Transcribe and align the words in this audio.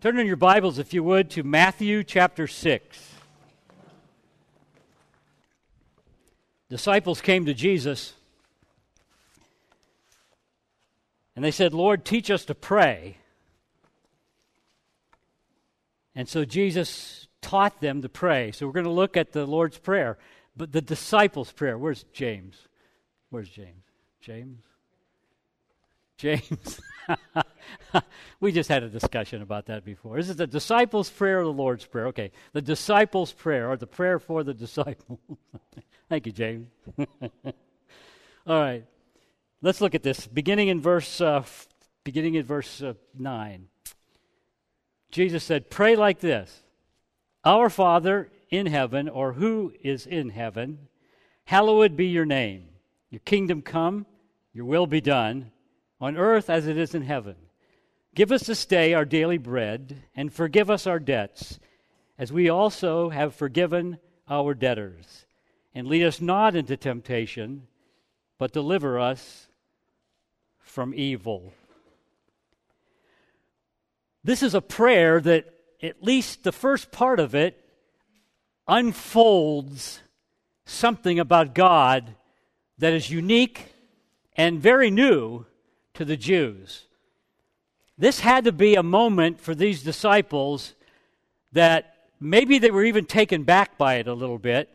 Turn 0.00 0.16
in 0.20 0.28
your 0.28 0.36
Bibles, 0.36 0.78
if 0.78 0.94
you 0.94 1.02
would, 1.02 1.28
to 1.30 1.42
Matthew 1.42 2.04
chapter 2.04 2.46
6. 2.46 3.14
Disciples 6.70 7.20
came 7.20 7.46
to 7.46 7.54
Jesus 7.54 8.12
and 11.34 11.44
they 11.44 11.50
said, 11.50 11.74
Lord, 11.74 12.04
teach 12.04 12.30
us 12.30 12.44
to 12.44 12.54
pray. 12.54 13.16
And 16.14 16.28
so 16.28 16.44
Jesus 16.44 17.26
taught 17.42 17.80
them 17.80 18.02
to 18.02 18.08
pray. 18.08 18.52
So 18.52 18.68
we're 18.68 18.74
going 18.74 18.84
to 18.84 18.92
look 18.92 19.16
at 19.16 19.32
the 19.32 19.46
Lord's 19.46 19.78
Prayer. 19.78 20.16
But 20.56 20.70
the 20.70 20.80
disciples' 20.80 21.50
prayer, 21.50 21.76
where's 21.76 22.04
James? 22.12 22.56
Where's 23.30 23.48
James? 23.48 23.82
James? 24.20 24.60
James. 26.18 26.80
we 28.40 28.52
just 28.52 28.68
had 28.68 28.82
a 28.82 28.88
discussion 28.88 29.42
about 29.42 29.66
that 29.66 29.84
before. 29.84 30.18
Is 30.18 30.30
it 30.30 30.36
the 30.36 30.46
disciples' 30.46 31.10
prayer 31.10 31.40
or 31.40 31.44
the 31.44 31.52
Lord's 31.52 31.84
Prayer? 31.84 32.06
Okay, 32.08 32.30
the 32.52 32.62
disciples' 32.62 33.32
prayer 33.32 33.70
or 33.70 33.76
the 33.76 33.86
prayer 33.86 34.18
for 34.18 34.42
the 34.42 34.54
disciples. 34.66 35.18
Thank 36.08 36.26
you, 36.26 36.32
James. 36.32 36.68
All 38.46 38.60
right, 38.60 38.84
let's 39.60 39.80
look 39.80 39.94
at 39.94 40.02
this. 40.02 40.26
Beginning 40.26 40.68
in 40.68 40.80
verse, 40.80 41.20
uh, 41.20 41.44
beginning 42.04 42.34
in 42.34 42.44
verse 42.44 42.82
uh, 42.82 42.94
nine, 43.18 43.68
Jesus 45.10 45.44
said, 45.44 45.70
"Pray 45.70 45.96
like 45.96 46.20
this: 46.20 46.62
Our 47.44 47.68
Father 47.70 48.30
in 48.50 48.66
heaven, 48.66 49.08
or 49.08 49.34
who 49.34 49.72
is 49.82 50.06
in 50.06 50.30
heaven, 50.30 50.88
hallowed 51.44 51.96
be 51.96 52.06
your 52.06 52.24
name. 52.24 52.68
Your 53.10 53.20
kingdom 53.20 53.62
come. 53.62 54.06
Your 54.52 54.64
will 54.64 54.86
be 54.86 55.00
done." 55.00 55.52
on 56.00 56.16
earth 56.16 56.48
as 56.48 56.66
it 56.66 56.78
is 56.78 56.94
in 56.94 57.02
heaven. 57.02 57.36
Give 58.18 58.32
us 58.32 58.48
this 58.48 58.66
day 58.66 58.94
our 58.94 59.04
daily 59.04 59.38
bread, 59.38 60.02
and 60.16 60.32
forgive 60.32 60.70
us 60.70 60.88
our 60.88 60.98
debts, 60.98 61.60
as 62.18 62.32
we 62.32 62.48
also 62.48 63.10
have 63.10 63.32
forgiven 63.32 64.00
our 64.28 64.54
debtors. 64.54 65.24
And 65.72 65.86
lead 65.86 66.02
us 66.02 66.20
not 66.20 66.56
into 66.56 66.76
temptation, 66.76 67.68
but 68.36 68.52
deliver 68.52 68.98
us 68.98 69.46
from 70.58 70.94
evil. 70.96 71.52
This 74.24 74.42
is 74.42 74.52
a 74.52 74.60
prayer 74.60 75.20
that, 75.20 75.54
at 75.80 76.02
least 76.02 76.42
the 76.42 76.50
first 76.50 76.90
part 76.90 77.20
of 77.20 77.36
it, 77.36 77.64
unfolds 78.66 80.02
something 80.66 81.20
about 81.20 81.54
God 81.54 82.16
that 82.78 82.94
is 82.94 83.12
unique 83.12 83.72
and 84.36 84.60
very 84.60 84.90
new 84.90 85.46
to 85.94 86.04
the 86.04 86.16
Jews. 86.16 86.87
This 87.98 88.20
had 88.20 88.44
to 88.44 88.52
be 88.52 88.76
a 88.76 88.82
moment 88.82 89.40
for 89.40 89.54
these 89.54 89.82
disciples 89.82 90.74
that 91.52 91.96
maybe 92.20 92.58
they 92.58 92.70
were 92.70 92.84
even 92.84 93.04
taken 93.04 93.42
back 93.42 93.76
by 93.76 93.96
it 93.96 94.06
a 94.06 94.14
little 94.14 94.38
bit 94.38 94.70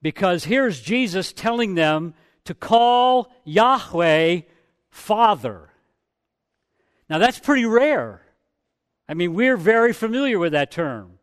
because 0.00 0.44
here's 0.44 0.80
Jesus 0.80 1.32
telling 1.32 1.74
them 1.74 2.14
to 2.44 2.54
call 2.54 3.30
Yahweh 3.44 4.40
Father. 4.88 5.68
Now, 7.10 7.18
that's 7.18 7.38
pretty 7.38 7.66
rare. 7.66 8.22
I 9.08 9.14
mean, 9.14 9.34
we're 9.34 9.56
very 9.56 9.92
familiar 9.92 10.38
with 10.38 10.52
that 10.52 10.70
term. 10.70 11.18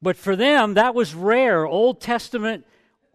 But 0.00 0.16
for 0.16 0.36
them, 0.36 0.74
that 0.74 0.94
was 0.94 1.14
rare. 1.14 1.66
Old 1.66 2.00
Testament, 2.00 2.66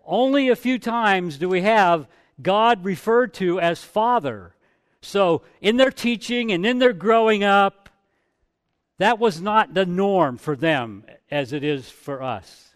only 0.05 0.49
a 0.49 0.55
few 0.55 0.79
times 0.79 1.37
do 1.37 1.49
we 1.49 1.61
have 1.61 2.07
God 2.41 2.83
referred 2.83 3.33
to 3.35 3.59
as 3.59 3.83
Father. 3.83 4.55
So, 5.01 5.43
in 5.61 5.77
their 5.77 5.91
teaching 5.91 6.51
and 6.51 6.65
in 6.65 6.79
their 6.79 6.93
growing 6.93 7.43
up, 7.43 7.89
that 8.97 9.17
was 9.17 9.41
not 9.41 9.73
the 9.73 9.85
norm 9.85 10.37
for 10.37 10.55
them 10.55 11.05
as 11.31 11.53
it 11.53 11.63
is 11.63 11.89
for 11.89 12.21
us. 12.21 12.75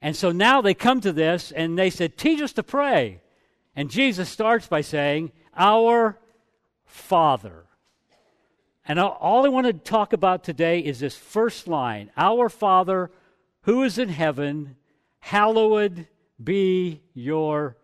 And 0.00 0.14
so 0.14 0.30
now 0.30 0.60
they 0.60 0.74
come 0.74 1.00
to 1.00 1.12
this 1.12 1.50
and 1.50 1.76
they 1.76 1.90
said, 1.90 2.16
Teach 2.16 2.40
us 2.40 2.52
to 2.54 2.62
pray. 2.62 3.20
And 3.74 3.90
Jesus 3.90 4.28
starts 4.28 4.66
by 4.68 4.80
saying, 4.80 5.32
Our 5.56 6.18
Father. 6.84 7.64
And 8.86 8.98
all 8.98 9.44
I 9.44 9.50
want 9.50 9.66
to 9.66 9.72
talk 9.72 10.12
about 10.12 10.44
today 10.44 10.78
is 10.80 11.00
this 11.00 11.16
first 11.16 11.66
line 11.66 12.10
Our 12.16 12.48
Father 12.48 13.10
who 13.62 13.82
is 13.82 13.98
in 13.98 14.08
heaven, 14.08 14.76
hallowed 15.18 16.06
be 16.42 17.02
your 17.12 17.76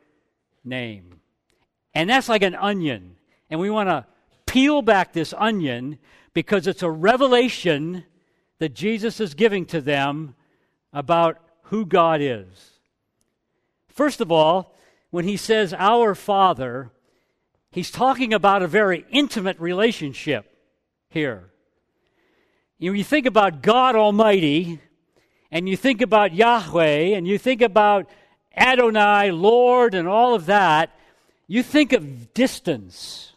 name. 0.64 1.20
And 1.94 2.08
that's 2.08 2.28
like 2.28 2.42
an 2.42 2.54
onion 2.54 3.13
and 3.54 3.60
we 3.60 3.70
want 3.70 3.88
to 3.88 4.04
peel 4.46 4.82
back 4.82 5.12
this 5.12 5.32
onion 5.38 5.96
because 6.32 6.66
it's 6.66 6.82
a 6.82 6.90
revelation 6.90 8.02
that 8.58 8.74
Jesus 8.74 9.20
is 9.20 9.34
giving 9.34 9.64
to 9.66 9.80
them 9.80 10.34
about 10.92 11.38
who 11.66 11.86
God 11.86 12.20
is. 12.20 12.48
First 13.86 14.20
of 14.20 14.32
all, 14.32 14.74
when 15.10 15.24
he 15.24 15.36
says 15.36 15.72
our 15.72 16.16
Father, 16.16 16.90
he's 17.70 17.92
talking 17.92 18.34
about 18.34 18.64
a 18.64 18.66
very 18.66 19.06
intimate 19.08 19.60
relationship 19.60 20.52
here. 21.08 21.52
You, 22.80 22.90
know, 22.90 22.96
you 22.96 23.04
think 23.04 23.24
about 23.24 23.62
God 23.62 23.94
Almighty, 23.94 24.80
and 25.52 25.68
you 25.68 25.76
think 25.76 26.02
about 26.02 26.34
Yahweh, 26.34 27.14
and 27.16 27.24
you 27.24 27.38
think 27.38 27.62
about 27.62 28.10
Adonai, 28.56 29.30
Lord, 29.30 29.94
and 29.94 30.08
all 30.08 30.34
of 30.34 30.46
that, 30.46 30.90
you 31.46 31.62
think 31.62 31.92
of 31.92 32.34
distance. 32.34 33.30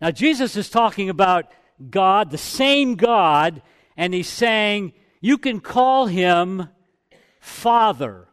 Now, 0.00 0.10
Jesus 0.10 0.56
is 0.56 0.68
talking 0.68 1.08
about 1.08 1.46
God, 1.90 2.30
the 2.30 2.38
same 2.38 2.96
God, 2.96 3.62
and 3.96 4.12
he's 4.12 4.28
saying 4.28 4.92
you 5.20 5.38
can 5.38 5.60
call 5.60 6.06
him 6.06 6.68
Father 7.40 8.28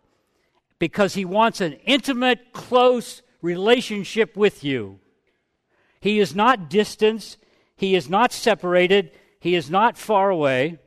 because 0.80 1.14
he 1.14 1.26
wants 1.26 1.62
an 1.62 1.74
intimate, 1.86 2.52
close 2.52 3.22
relationship 3.42 4.36
with 4.36 4.64
you. 4.64 5.00
He 6.00 6.20
is 6.20 6.36
not 6.36 6.70
distant, 6.70 7.38
he 7.76 7.96
is 7.96 8.10
not 8.10 8.34
separated, 8.34 9.12
he 9.40 9.56
is 9.56 9.70
not 9.70 9.98
far 9.98 10.30
away. 10.30 10.80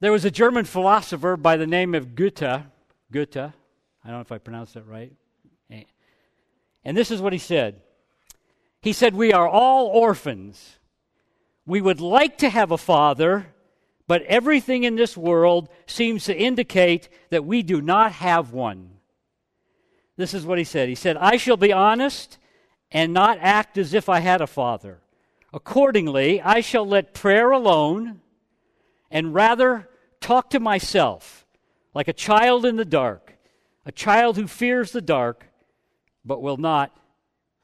There 0.00 0.12
was 0.12 0.24
a 0.26 0.30
German 0.30 0.66
philosopher 0.66 1.36
by 1.36 1.56
the 1.56 1.66
name 1.66 1.94
of 1.94 2.14
Goethe. 2.14 2.64
Goethe. 3.10 3.36
I 3.36 3.52
don't 4.04 4.16
know 4.16 4.20
if 4.20 4.32
I 4.32 4.38
pronounced 4.38 4.74
that 4.74 4.86
right. 4.86 5.12
And 6.84 6.94
this 6.94 7.10
is 7.10 7.22
what 7.22 7.32
he 7.32 7.38
said 7.38 7.80
he 8.84 8.92
said, 8.92 9.14
We 9.14 9.32
are 9.32 9.48
all 9.48 9.86
orphans. 9.86 10.78
We 11.64 11.80
would 11.80 12.02
like 12.02 12.36
to 12.38 12.50
have 12.50 12.70
a 12.70 12.76
father, 12.76 13.46
but 14.06 14.20
everything 14.24 14.84
in 14.84 14.94
this 14.94 15.16
world 15.16 15.70
seems 15.86 16.24
to 16.24 16.36
indicate 16.36 17.08
that 17.30 17.46
we 17.46 17.62
do 17.62 17.80
not 17.80 18.12
have 18.12 18.52
one. 18.52 18.90
This 20.18 20.34
is 20.34 20.44
what 20.44 20.58
he 20.58 20.64
said. 20.64 20.90
He 20.90 20.94
said, 20.94 21.16
I 21.16 21.38
shall 21.38 21.56
be 21.56 21.72
honest 21.72 22.36
and 22.92 23.14
not 23.14 23.38
act 23.40 23.78
as 23.78 23.94
if 23.94 24.10
I 24.10 24.20
had 24.20 24.42
a 24.42 24.46
father. 24.46 25.00
Accordingly, 25.54 26.42
I 26.42 26.60
shall 26.60 26.86
let 26.86 27.14
prayer 27.14 27.52
alone 27.52 28.20
and 29.10 29.32
rather 29.32 29.88
talk 30.20 30.50
to 30.50 30.60
myself 30.60 31.46
like 31.94 32.08
a 32.08 32.12
child 32.12 32.66
in 32.66 32.76
the 32.76 32.84
dark, 32.84 33.38
a 33.86 33.92
child 33.92 34.36
who 34.36 34.46
fears 34.46 34.92
the 34.92 35.00
dark 35.00 35.46
but 36.22 36.42
will 36.42 36.58
not 36.58 36.94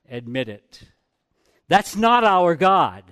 admit 0.09 0.49
it. 0.49 0.85
That's 1.71 1.95
not 1.95 2.25
our 2.25 2.57
God. 2.57 3.05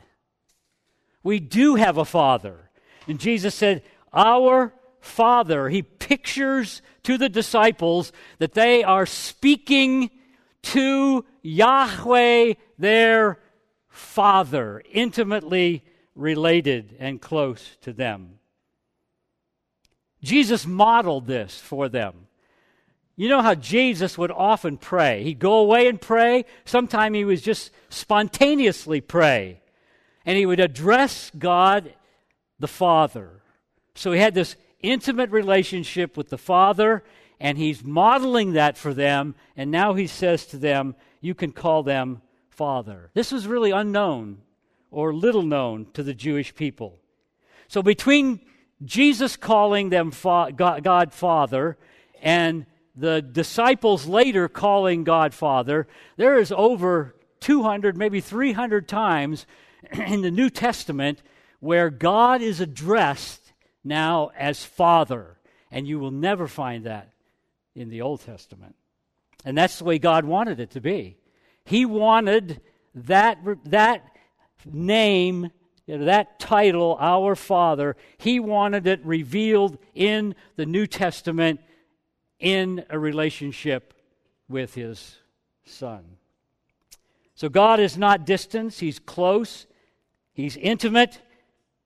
We 1.22 1.38
do 1.38 1.76
have 1.76 1.96
a 1.96 2.04
Father. 2.04 2.70
And 3.06 3.20
Jesus 3.20 3.54
said, 3.54 3.84
Our 4.12 4.74
Father. 5.00 5.68
He 5.68 5.82
pictures 5.82 6.82
to 7.04 7.16
the 7.16 7.28
disciples 7.28 8.10
that 8.40 8.54
they 8.54 8.82
are 8.82 9.06
speaking 9.06 10.10
to 10.62 11.24
Yahweh, 11.42 12.54
their 12.76 13.38
Father, 13.88 14.82
intimately 14.90 15.84
related 16.16 16.96
and 16.98 17.20
close 17.22 17.76
to 17.82 17.92
them. 17.92 18.40
Jesus 20.20 20.66
modeled 20.66 21.28
this 21.28 21.60
for 21.60 21.88
them. 21.88 22.27
You 23.18 23.28
know 23.28 23.42
how 23.42 23.56
Jesus 23.56 24.16
would 24.16 24.30
often 24.30 24.76
pray. 24.76 25.24
He'd 25.24 25.40
go 25.40 25.58
away 25.58 25.88
and 25.88 26.00
pray. 26.00 26.44
Sometimes 26.64 27.16
he 27.16 27.24
would 27.24 27.42
just 27.42 27.72
spontaneously 27.88 29.00
pray. 29.00 29.60
And 30.24 30.38
he 30.38 30.46
would 30.46 30.60
address 30.60 31.32
God 31.36 31.92
the 32.60 32.68
Father. 32.68 33.42
So 33.96 34.12
he 34.12 34.20
had 34.20 34.34
this 34.34 34.54
intimate 34.82 35.32
relationship 35.32 36.16
with 36.16 36.28
the 36.28 36.38
Father, 36.38 37.02
and 37.40 37.58
he's 37.58 37.82
modeling 37.82 38.52
that 38.52 38.78
for 38.78 38.94
them. 38.94 39.34
And 39.56 39.72
now 39.72 39.94
he 39.94 40.06
says 40.06 40.46
to 40.46 40.56
them, 40.56 40.94
You 41.20 41.34
can 41.34 41.50
call 41.50 41.82
them 41.82 42.22
Father. 42.50 43.10
This 43.14 43.32
was 43.32 43.48
really 43.48 43.72
unknown 43.72 44.42
or 44.92 45.12
little 45.12 45.42
known 45.42 45.88
to 45.94 46.04
the 46.04 46.14
Jewish 46.14 46.54
people. 46.54 47.00
So 47.66 47.82
between 47.82 48.42
Jesus 48.84 49.36
calling 49.36 49.88
them 49.88 50.12
God 50.54 51.12
Father 51.12 51.76
and 52.22 52.64
the 52.98 53.22
disciples 53.22 54.06
later 54.06 54.48
calling 54.48 55.04
God 55.04 55.32
Father, 55.32 55.86
there 56.16 56.38
is 56.38 56.50
over 56.50 57.14
200, 57.40 57.96
maybe 57.96 58.20
300 58.20 58.88
times 58.88 59.46
in 59.92 60.22
the 60.22 60.30
New 60.30 60.50
Testament 60.50 61.22
where 61.60 61.90
God 61.90 62.42
is 62.42 62.60
addressed 62.60 63.52
now 63.84 64.30
as 64.36 64.64
Father. 64.64 65.38
And 65.70 65.86
you 65.86 65.98
will 65.98 66.10
never 66.10 66.48
find 66.48 66.84
that 66.84 67.12
in 67.74 67.88
the 67.88 68.02
Old 68.02 68.20
Testament. 68.22 68.74
And 69.44 69.56
that's 69.56 69.78
the 69.78 69.84
way 69.84 69.98
God 69.98 70.24
wanted 70.24 70.58
it 70.58 70.70
to 70.72 70.80
be. 70.80 71.16
He 71.64 71.84
wanted 71.84 72.60
that, 72.94 73.38
that 73.66 74.04
name, 74.64 75.50
that 75.86 76.40
title, 76.40 76.96
Our 76.98 77.36
Father, 77.36 77.96
he 78.16 78.40
wanted 78.40 78.86
it 78.86 79.04
revealed 79.04 79.78
in 79.94 80.34
the 80.56 80.66
New 80.66 80.86
Testament 80.86 81.60
in 82.38 82.84
a 82.90 82.98
relationship 82.98 83.94
with 84.48 84.74
his 84.74 85.16
Son. 85.64 86.04
So 87.34 87.48
God 87.48 87.78
is 87.78 87.96
not 87.96 88.26
distant, 88.26 88.74
he's 88.74 88.98
close, 88.98 89.66
he's 90.32 90.56
intimate, 90.56 91.20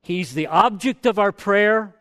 he's 0.03 0.35
the 0.35 0.47
object 0.47 1.05
of 1.05 1.19
our 1.19 1.33
prayer. 1.33 1.95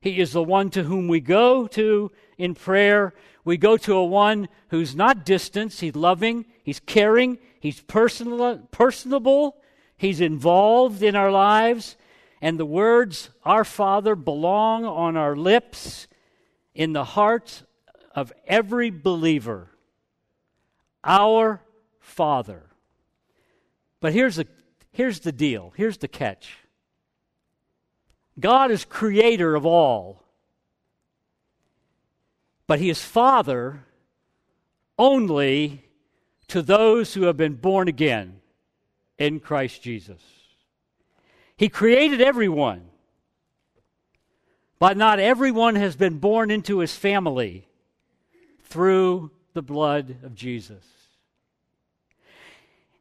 He 0.00 0.20
is 0.20 0.32
the 0.32 0.42
one 0.42 0.70
to 0.70 0.84
whom 0.84 1.08
we 1.08 1.20
go 1.20 1.66
to 1.68 2.10
in 2.38 2.54
prayer. 2.54 3.12
We 3.44 3.56
go 3.56 3.76
to 3.78 3.96
a 3.96 4.04
one 4.04 4.48
who's 4.68 4.94
not 4.94 5.26
distant, 5.26 5.72
he's 5.72 5.96
loving, 5.96 6.46
he's 6.62 6.80
caring, 6.80 7.38
he's 7.58 7.80
personal, 7.80 8.58
personable, 8.70 9.56
he's 9.96 10.20
involved 10.20 11.02
in 11.02 11.16
our 11.16 11.30
lives, 11.30 11.96
and 12.40 12.58
the 12.58 12.66
words, 12.66 13.30
Our 13.44 13.64
Father, 13.64 14.14
belong 14.14 14.84
on 14.84 15.16
our 15.16 15.36
lips, 15.36 16.06
in 16.74 16.92
the 16.92 17.04
hearts 17.04 17.62
of 18.14 18.32
every 18.46 18.90
believer. 18.90 19.70
Our 21.02 21.62
Father. 21.98 22.64
But 24.00 24.12
here's 24.12 24.36
the, 24.36 24.46
here's 24.92 25.20
the 25.20 25.32
deal, 25.32 25.72
here's 25.76 25.98
the 25.98 26.08
catch 26.08 26.56
God 28.38 28.70
is 28.70 28.84
creator 28.84 29.54
of 29.54 29.66
all, 29.66 30.24
but 32.66 32.78
He 32.78 32.90
is 32.90 33.02
Father 33.02 33.84
only 34.98 35.84
to 36.48 36.62
those 36.62 37.14
who 37.14 37.22
have 37.22 37.36
been 37.36 37.54
born 37.54 37.88
again 37.88 38.40
in 39.18 39.40
Christ 39.40 39.82
Jesus. 39.82 40.20
He 41.56 41.68
created 41.68 42.20
everyone, 42.20 42.89
but 44.80 44.96
not 44.96 45.20
everyone 45.20 45.76
has 45.76 45.94
been 45.94 46.18
born 46.18 46.50
into 46.50 46.78
His 46.78 46.96
family 46.96 47.68
through 48.64 49.30
the 49.52 49.62
blood 49.62 50.16
of 50.24 50.34
Jesus. 50.34 50.84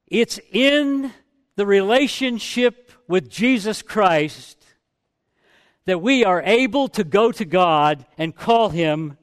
It's 0.05 0.39
in 0.51 1.13
the 1.55 1.65
relationship 1.65 2.91
with 3.07 3.29
Jesus 3.29 3.81
Christ 3.81 4.57
that 5.85 6.01
we 6.01 6.25
are 6.25 6.43
able 6.43 6.89
to 6.89 7.03
go 7.03 7.31
to 7.31 7.45
God 7.45 8.05
and 8.17 8.35
call 8.35 8.69
Him 8.69 9.17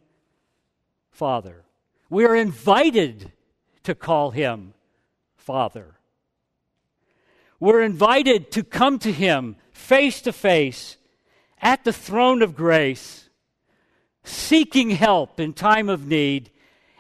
Father. 1.11 1.65
We 2.09 2.25
are 2.25 2.35
invited 2.35 3.33
to 3.83 3.95
call 3.95 4.31
Him 4.31 4.73
Father. 5.37 5.95
We're 7.61 7.83
invited 7.83 8.51
to 8.53 8.65
come 8.65 8.99
to 9.01 9.13
Him 9.13 9.57
face 9.73 10.23
to 10.23 10.33
face 10.33 10.97
at 11.61 11.85
the 11.85 11.93
throne 11.93 12.43
of 12.43 12.57
grace, 12.57 13.29
seeking 14.25 14.91
help 14.91 15.41
in 15.41 15.53
time 15.53 15.89
of 15.89 16.07
need, 16.07 16.51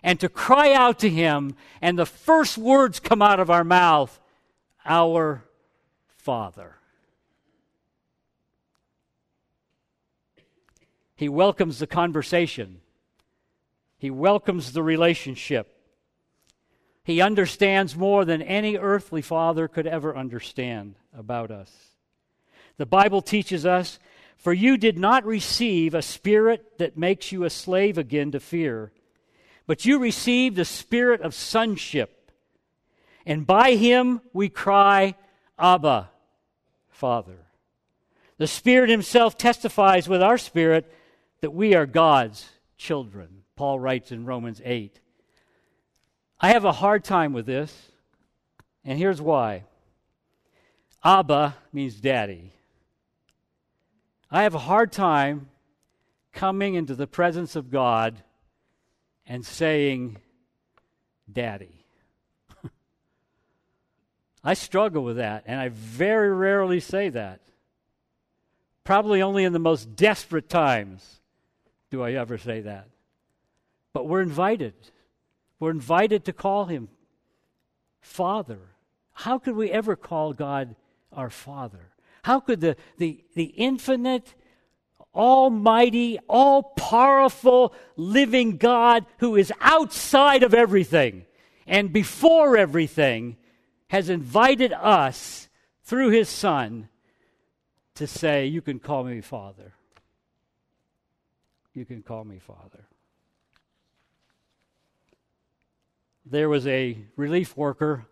and 0.02 0.20
to 0.20 0.28
cry 0.28 0.72
out 0.72 0.98
to 1.00 1.10
Him, 1.10 1.56
and 1.80 1.98
the 1.98 2.06
first 2.06 2.56
words 2.56 3.00
come 3.00 3.20
out 3.20 3.40
of 3.40 3.50
our 3.50 3.64
mouth 3.64 4.20
Our 4.84 5.44
Father. 6.16 6.76
He 11.16 11.28
welcomes 11.28 11.78
the 11.78 11.86
conversation. 11.86 12.80
He 13.98 14.10
welcomes 14.10 14.72
the 14.72 14.82
relationship. 14.82 15.72
He 17.02 17.20
understands 17.20 17.96
more 17.96 18.24
than 18.24 18.42
any 18.42 18.76
earthly 18.76 19.22
father 19.22 19.66
could 19.66 19.86
ever 19.86 20.16
understand 20.16 20.96
about 21.16 21.50
us. 21.50 21.72
The 22.76 22.84
Bible 22.84 23.22
teaches 23.22 23.64
us 23.64 23.98
For 24.46 24.52
you 24.52 24.76
did 24.76 24.96
not 24.96 25.26
receive 25.26 25.92
a 25.92 26.00
spirit 26.00 26.78
that 26.78 26.96
makes 26.96 27.32
you 27.32 27.42
a 27.42 27.50
slave 27.50 27.98
again 27.98 28.30
to 28.30 28.38
fear 28.38 28.92
but 29.66 29.84
you 29.84 29.98
received 29.98 30.54
the 30.54 30.64
spirit 30.64 31.20
of 31.20 31.34
sonship, 31.34 32.30
and 33.26 33.44
by 33.44 33.74
him 33.74 34.20
we 34.32 34.48
cry, 34.48 35.16
Abba, 35.58 36.10
Father. 36.88 37.38
The 38.38 38.46
Spirit 38.46 38.88
Himself 38.88 39.36
testifies 39.36 40.08
with 40.08 40.22
our 40.22 40.38
spirit 40.38 40.88
that 41.40 41.52
we 41.52 41.74
are 41.74 41.84
God's 41.84 42.48
children. 42.78 43.42
Paul 43.56 43.80
writes 43.80 44.12
in 44.12 44.26
Romans 44.26 44.62
8. 44.64 45.00
I 46.38 46.50
have 46.50 46.64
a 46.64 46.70
hard 46.70 47.02
time 47.02 47.32
with 47.32 47.46
this, 47.46 47.74
and 48.84 48.96
here's 48.96 49.20
why 49.20 49.64
Abba 51.02 51.56
means 51.72 51.96
daddy. 51.96 52.52
I 54.30 54.42
have 54.42 54.54
a 54.54 54.60
hard 54.60 54.90
time 54.92 55.48
coming 56.32 56.74
into 56.74 56.94
the 56.94 57.06
presence 57.06 57.56
of 57.56 57.70
God 57.70 58.22
and 59.26 59.44
saying, 59.44 60.18
Daddy. 61.32 61.84
I 64.44 64.54
struggle 64.54 65.04
with 65.04 65.16
that, 65.16 65.44
and 65.46 65.60
I 65.60 65.68
very 65.68 66.32
rarely 66.32 66.80
say 66.80 67.08
that. 67.10 67.40
Probably 68.84 69.22
only 69.22 69.44
in 69.44 69.52
the 69.52 69.58
most 69.58 69.96
desperate 69.96 70.48
times 70.48 71.20
do 71.90 72.02
I 72.02 72.12
ever 72.12 72.38
say 72.38 72.60
that. 72.60 72.88
But 73.92 74.06
we're 74.06 74.22
invited. 74.22 74.74
We're 75.58 75.70
invited 75.70 76.24
to 76.26 76.32
call 76.32 76.66
him 76.66 76.88
Father. 78.00 78.60
How 79.12 79.38
could 79.38 79.56
we 79.56 79.70
ever 79.70 79.96
call 79.96 80.32
God 80.32 80.76
our 81.12 81.30
Father? 81.30 81.90
How 82.26 82.40
could 82.40 82.60
the, 82.60 82.76
the, 82.98 83.22
the 83.36 83.44
infinite, 83.44 84.34
almighty, 85.14 86.18
all 86.26 86.64
powerful, 86.64 87.72
living 87.94 88.56
God 88.56 89.06
who 89.18 89.36
is 89.36 89.52
outside 89.60 90.42
of 90.42 90.52
everything 90.52 91.24
and 91.68 91.92
before 91.92 92.56
everything 92.56 93.36
has 93.90 94.10
invited 94.10 94.72
us 94.72 95.48
through 95.84 96.10
his 96.10 96.28
Son 96.28 96.88
to 97.94 98.08
say, 98.08 98.46
You 98.46 98.60
can 98.60 98.80
call 98.80 99.04
me 99.04 99.20
Father. 99.20 99.74
You 101.74 101.84
can 101.84 102.02
call 102.02 102.24
me 102.24 102.40
Father. 102.40 102.88
There 106.24 106.48
was 106.48 106.66
a 106.66 106.98
relief 107.14 107.56
worker 107.56 108.04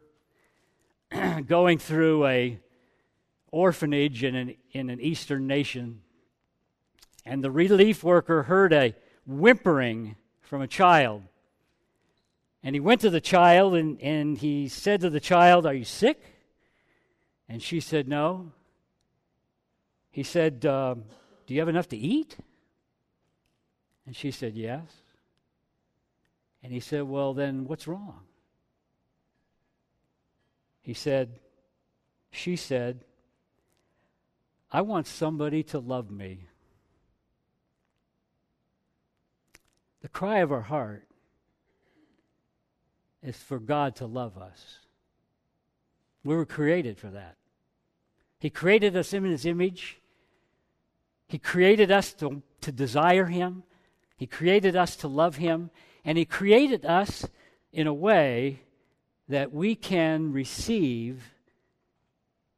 going 1.49 1.79
through 1.79 2.27
a 2.27 2.61
orphanage 3.55 4.25
in 4.25 4.35
an, 4.35 4.55
in 4.73 4.91
an 4.91 5.01
eastern 5.01 5.47
nation 5.47 6.01
and 7.25 7.43
the 7.43 7.51
relief 7.51 8.05
worker 8.05 8.43
heard 8.43 8.73
a 8.73 8.95
whimpering 9.27 10.17
from 10.43 10.61
a 10.61 10.67
child. 10.67 11.23
And 12.63 12.75
he 12.75 12.81
went 12.81 13.01
to 13.03 13.11
the 13.11 13.21
child 13.21 13.75
and, 13.75 14.01
and 14.01 14.37
he 14.37 14.69
said 14.69 15.01
to 15.01 15.11
the 15.11 15.21
child, 15.21 15.67
Are 15.67 15.75
you 15.75 15.85
sick? 15.85 16.23
And 17.49 17.63
she 17.63 17.81
said, 17.81 18.09
No. 18.09 18.53
He 20.11 20.23
said, 20.23 20.65
uh, 20.65 20.95
Do 21.47 21.55
you 21.55 21.61
have 21.61 21.69
enough 21.69 21.89
to 21.89 21.97
eat? 21.97 22.37
And 24.07 24.15
she 24.15 24.31
said, 24.31 24.55
Yes. 24.55 24.87
And 26.63 26.73
he 26.73 26.81
said, 26.81 27.03
Well, 27.05 27.33
then 27.33 27.67
what's 27.67 27.89
wrong? 27.89 28.21
He 30.83 30.95
said, 30.95 31.39
She 32.31 32.57
said, 32.57 33.05
I 34.75 34.81
want 34.81 35.07
somebody 35.07 35.63
to 35.63 35.79
love 35.79 36.11
me. 36.11 36.49
The 40.03 40.09
cry 40.09 40.39
of 40.39 40.51
our 40.51 40.63
heart 40.63 41.07
is 43.23 43.37
for 43.37 43.61
God 43.61 43.95
to 43.97 44.07
love 44.07 44.37
us. 44.37 44.81
We 46.25 46.35
were 46.35 46.45
created 46.45 46.99
for 46.99 47.07
that. 47.07 47.37
He 48.41 48.51
created 48.51 48.97
us 48.97 49.13
in 49.13 49.23
His 49.23 49.47
image. 49.47 50.01
He 51.29 51.39
created 51.39 51.93
us 51.93 52.13
to, 52.15 52.43
to 52.63 52.73
desire 52.73 53.27
Him. 53.27 53.63
He 54.17 54.27
created 54.27 54.75
us 54.75 54.97
to 54.97 55.07
love 55.07 55.37
Him. 55.37 55.71
And 56.05 56.19
He 56.19 56.25
created 56.25 56.85
us 56.85 57.25
in 57.73 57.87
a 57.87 57.95
way 57.95 58.63
that 59.29 59.53
we 59.53 59.77
can 59.77 60.33
receive 60.33 61.31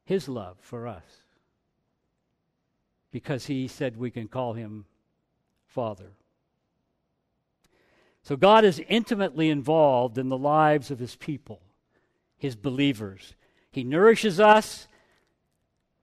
His 0.06 0.30
love 0.30 0.56
for 0.62 0.88
us. 0.88 1.25
Because 3.16 3.46
He 3.46 3.66
said 3.66 3.96
we 3.96 4.10
can 4.10 4.28
call 4.28 4.52
Him 4.52 4.84
Father. 5.64 6.12
So 8.22 8.36
God 8.36 8.62
is 8.62 8.78
intimately 8.90 9.48
involved 9.48 10.18
in 10.18 10.28
the 10.28 10.36
lives 10.36 10.90
of 10.90 10.98
his 10.98 11.16
people, 11.16 11.62
his 12.36 12.56
believers. 12.56 13.34
He 13.70 13.84
nourishes 13.84 14.38
us, 14.38 14.86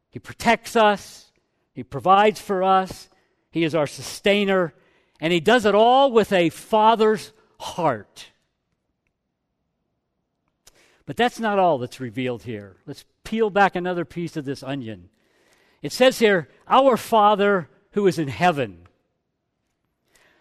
He 0.09 0.17
protects 0.17 0.75
us, 0.75 1.31
He 1.75 1.83
provides 1.83 2.41
for 2.41 2.63
us, 2.63 3.09
He 3.51 3.63
is 3.63 3.75
our 3.75 3.85
sustainer, 3.85 4.73
and 5.19 5.31
He 5.31 5.39
does 5.39 5.67
it 5.67 5.75
all 5.75 6.11
with 6.11 6.33
a 6.33 6.49
father's 6.49 7.31
heart. 7.59 8.31
But 11.05 11.15
that's 11.15 11.39
not 11.39 11.59
all 11.59 11.77
that's 11.77 11.99
revealed 11.99 12.41
here. 12.41 12.77
Let's 12.87 13.05
peel 13.23 13.51
back 13.51 13.75
another 13.75 14.03
piece 14.03 14.35
of 14.35 14.45
this 14.45 14.63
onion. 14.63 15.09
It 15.83 15.91
says 15.91 16.17
here, 16.17 16.49
Our 16.67 16.97
Father 16.97 17.69
who 17.91 18.07
is 18.07 18.17
in 18.17 18.29
heaven. 18.29 18.87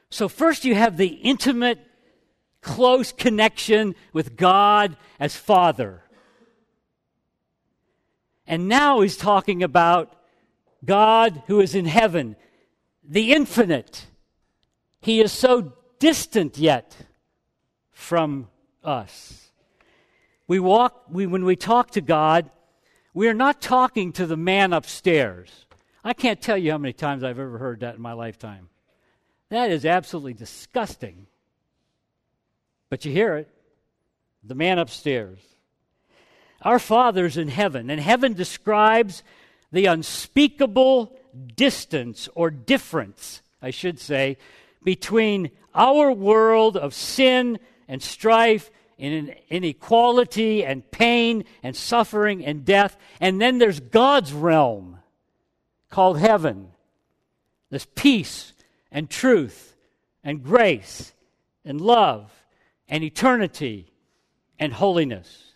So, 0.08 0.28
first 0.28 0.64
you 0.64 0.74
have 0.74 0.96
the 0.96 1.06
intimate, 1.06 1.78
close 2.62 3.12
connection 3.12 3.94
with 4.12 4.36
God 4.36 4.96
as 5.18 5.36
Father. 5.36 6.02
And 8.46 8.68
now 8.68 9.00
he's 9.00 9.16
talking 9.16 9.62
about 9.62 10.14
God 10.84 11.42
who 11.46 11.60
is 11.60 11.74
in 11.74 11.86
heaven, 11.86 12.36
the 13.02 13.32
infinite. 13.32 14.06
He 15.00 15.20
is 15.20 15.32
so 15.32 15.72
distant 15.98 16.58
yet 16.58 16.96
from 17.90 18.48
us. 18.84 19.50
We 20.46 20.58
walk, 20.60 21.04
we, 21.10 21.26
when 21.26 21.44
we 21.44 21.56
talk 21.56 21.92
to 21.92 22.00
God, 22.00 22.50
we 23.14 23.28
are 23.28 23.34
not 23.34 23.60
talking 23.60 24.12
to 24.12 24.26
the 24.26 24.36
man 24.36 24.72
upstairs. 24.72 25.66
I 26.04 26.12
can't 26.12 26.40
tell 26.40 26.56
you 26.56 26.72
how 26.72 26.78
many 26.78 26.92
times 26.92 27.22
I've 27.22 27.38
ever 27.38 27.58
heard 27.58 27.80
that 27.80 27.96
in 27.96 28.02
my 28.02 28.12
lifetime. 28.12 28.68
That 29.50 29.70
is 29.70 29.84
absolutely 29.84 30.34
disgusting. 30.34 31.26
But 32.88 33.04
you 33.04 33.12
hear 33.12 33.36
it 33.36 33.48
the 34.44 34.54
man 34.54 34.78
upstairs. 34.78 35.38
Our 36.62 36.78
Father's 36.78 37.36
in 37.36 37.48
heaven, 37.48 37.90
and 37.90 38.00
heaven 38.00 38.34
describes 38.34 39.22
the 39.70 39.86
unspeakable 39.86 41.16
distance 41.54 42.28
or 42.34 42.50
difference, 42.50 43.42
I 43.60 43.70
should 43.70 43.98
say, 43.98 44.36
between 44.82 45.50
our 45.74 46.12
world 46.12 46.76
of 46.76 46.94
sin 46.94 47.58
and 47.88 48.02
strife 48.02 48.70
and 49.02 49.34
inequality 49.48 50.64
and 50.64 50.88
pain 50.90 51.44
and 51.62 51.76
suffering 51.76 52.44
and 52.44 52.64
death, 52.64 52.96
and 53.20 53.40
then 53.40 53.58
there's 53.58 53.80
God's 53.80 54.32
realm 54.32 54.98
called 55.90 56.18
heaven. 56.18 56.68
This 57.68 57.86
peace 57.94 58.52
and 58.90 59.10
truth 59.10 59.76
and 60.22 60.42
grace 60.42 61.12
and 61.64 61.80
love 61.80 62.30
and 62.88 63.02
eternity 63.02 63.92
and 64.58 64.72
holiness. 64.72 65.52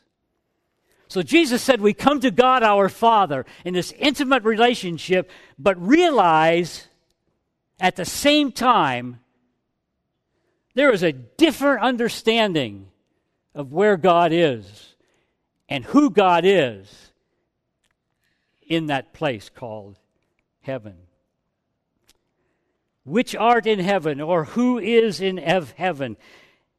So 1.09 1.23
Jesus 1.23 1.63
said 1.63 1.81
we 1.81 1.95
come 1.95 2.21
to 2.21 2.33
God 2.33 2.65
our 2.65 2.89
Father 2.89 3.47
in 3.65 3.75
this 3.75 3.93
intimate 3.93 4.43
relationship, 4.43 5.31
but 5.57 5.81
realize 5.81 6.89
at 7.79 7.95
the 7.95 8.05
same 8.05 8.51
time 8.51 9.21
there 10.75 10.93
is 10.93 11.05
a 11.05 11.13
different 11.13 11.83
understanding 11.83 12.89
of 13.57 13.73
where 13.73 13.97
God 13.97 14.33
is 14.33 14.95
and 15.67 15.83
who 15.83 16.11
God 16.11 16.45
is 16.45 17.11
in 18.69 18.87
that 18.87 19.15
place 19.15 19.49
called 19.49 19.99
heaven. 20.61 20.95
Which 23.05 23.35
art 23.35 23.67
in 23.67 23.79
heaven, 23.79 24.21
or 24.21 24.45
who 24.45 24.79
is 24.79 25.21
in 25.21 25.39
heaven, 25.39 26.17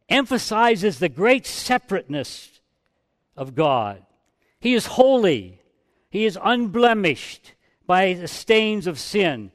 emphasizes 0.07 0.99
the 0.99 1.09
great 1.09 1.47
separateness 1.47 2.61
of 3.35 3.55
God. 3.55 4.03
He 4.59 4.73
is 4.73 4.85
holy. 4.85 5.61
He 6.09 6.25
is 6.25 6.37
unblemished 6.41 7.53
by 7.87 8.13
the 8.13 8.27
stains 8.27 8.85
of 8.85 8.99
sin. 8.99 9.51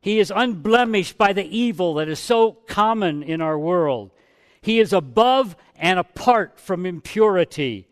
He 0.00 0.20
is 0.20 0.30
unblemished 0.34 1.18
by 1.18 1.32
the 1.32 1.44
evil 1.44 1.94
that 1.94 2.08
is 2.08 2.20
so 2.20 2.52
common 2.52 3.22
in 3.22 3.40
our 3.40 3.58
world. 3.58 4.12
He 4.68 4.80
is 4.80 4.92
above 4.92 5.56
and 5.76 5.98
apart 5.98 6.60
from 6.60 6.84
impurity. 6.84 7.88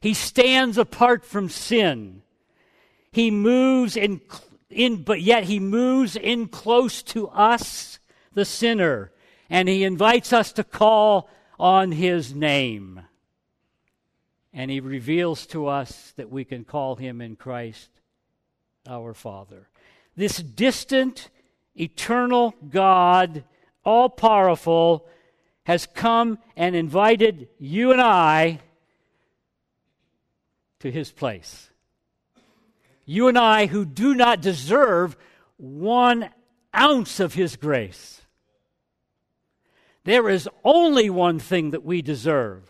He 0.00 0.14
stands 0.14 0.78
apart 0.78 1.24
from 1.24 1.48
sin. 1.48 2.22
He 3.10 3.32
moves 3.32 3.96
in, 3.96 4.20
in, 4.70 5.02
but 5.02 5.20
yet 5.20 5.44
he 5.44 5.58
moves 5.58 6.14
in 6.14 6.46
close 6.46 7.02
to 7.02 7.26
us, 7.28 7.98
the 8.32 8.44
sinner, 8.44 9.10
and 9.48 9.68
he 9.68 9.82
invites 9.82 10.32
us 10.32 10.52
to 10.52 10.62
call 10.62 11.28
on 11.58 11.92
his 11.92 12.32
name 12.32 13.02
and 14.52 14.70
he 14.70 14.80
reveals 14.80 15.46
to 15.46 15.66
us 15.66 16.12
that 16.16 16.30
we 16.30 16.44
can 16.44 16.64
call 16.64 16.96
him 16.96 17.20
in 17.20 17.36
Christ 17.36 17.90
our 18.86 19.14
Father. 19.14 19.68
This 20.16 20.38
distant, 20.38 21.30
eternal 21.74 22.54
God, 22.68 23.44
all 23.84 24.08
powerful, 24.08 25.06
has 25.70 25.86
come 25.86 26.36
and 26.56 26.74
invited 26.74 27.46
you 27.60 27.92
and 27.92 28.00
I 28.00 28.58
to 30.80 30.90
his 30.90 31.12
place. 31.12 31.70
You 33.04 33.28
and 33.28 33.38
I, 33.38 33.66
who 33.66 33.84
do 33.84 34.16
not 34.16 34.40
deserve 34.40 35.16
one 35.58 36.28
ounce 36.76 37.20
of 37.20 37.34
his 37.34 37.54
grace. 37.54 38.20
There 40.02 40.28
is 40.28 40.48
only 40.64 41.08
one 41.08 41.38
thing 41.38 41.70
that 41.70 41.84
we 41.84 42.02
deserve 42.02 42.68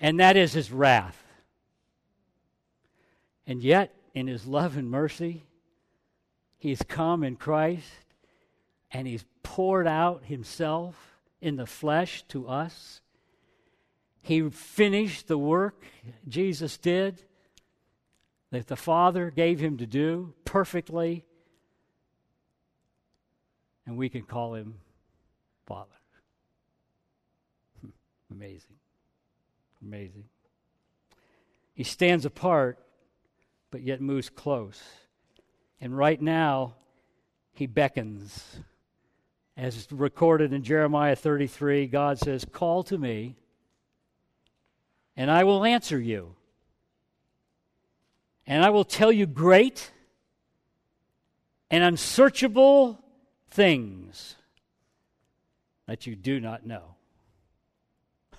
and 0.00 0.20
that 0.20 0.34
is 0.34 0.54
his 0.54 0.72
wrath. 0.72 1.22
And 3.46 3.62
yet, 3.62 3.94
in 4.14 4.28
his 4.28 4.46
love 4.46 4.78
and 4.78 4.90
mercy, 4.90 5.44
he's 6.56 6.80
come 6.80 7.22
in 7.22 7.36
Christ 7.36 7.84
and 8.90 9.06
he's 9.06 9.26
poured 9.42 9.86
out 9.86 10.24
himself 10.24 11.07
in 11.40 11.56
the 11.56 11.66
flesh 11.66 12.22
to 12.28 12.48
us. 12.48 13.00
He 14.20 14.48
finished 14.50 15.28
the 15.28 15.38
work 15.38 15.84
Jesus 16.26 16.76
did 16.76 17.22
that 18.50 18.66
the 18.66 18.76
Father 18.76 19.30
gave 19.30 19.60
him 19.60 19.76
to 19.78 19.86
do 19.86 20.34
perfectly, 20.44 21.24
and 23.86 23.96
we 23.96 24.08
can 24.08 24.22
call 24.22 24.54
him 24.54 24.74
Father. 25.66 25.88
Hmm, 27.80 27.90
amazing. 28.30 28.76
Amazing. 29.82 30.24
He 31.74 31.84
stands 31.84 32.24
apart, 32.24 32.78
but 33.70 33.82
yet 33.82 34.00
moves 34.00 34.30
close. 34.30 34.82
And 35.80 35.96
right 35.96 36.20
now, 36.20 36.74
he 37.52 37.66
beckons. 37.66 38.60
As 39.58 39.88
recorded 39.90 40.52
in 40.52 40.62
Jeremiah 40.62 41.16
33, 41.16 41.88
God 41.88 42.20
says, 42.20 42.46
Call 42.52 42.84
to 42.84 42.96
me, 42.96 43.34
and 45.16 45.32
I 45.32 45.42
will 45.42 45.64
answer 45.64 45.98
you. 45.98 46.36
And 48.46 48.64
I 48.64 48.70
will 48.70 48.84
tell 48.84 49.10
you 49.10 49.26
great 49.26 49.90
and 51.72 51.82
unsearchable 51.82 53.00
things 53.50 54.36
that 55.86 56.06
you 56.06 56.14
do 56.14 56.38
not 56.38 56.64
know. 56.64 56.94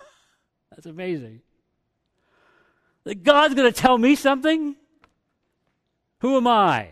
That's 0.72 0.86
amazing. 0.86 1.42
That 3.04 3.24
God's 3.24 3.56
going 3.56 3.72
to 3.72 3.78
tell 3.78 3.98
me 3.98 4.16
something? 4.16 4.78
Who 6.20 6.38
am 6.38 6.48
I? 6.48 6.92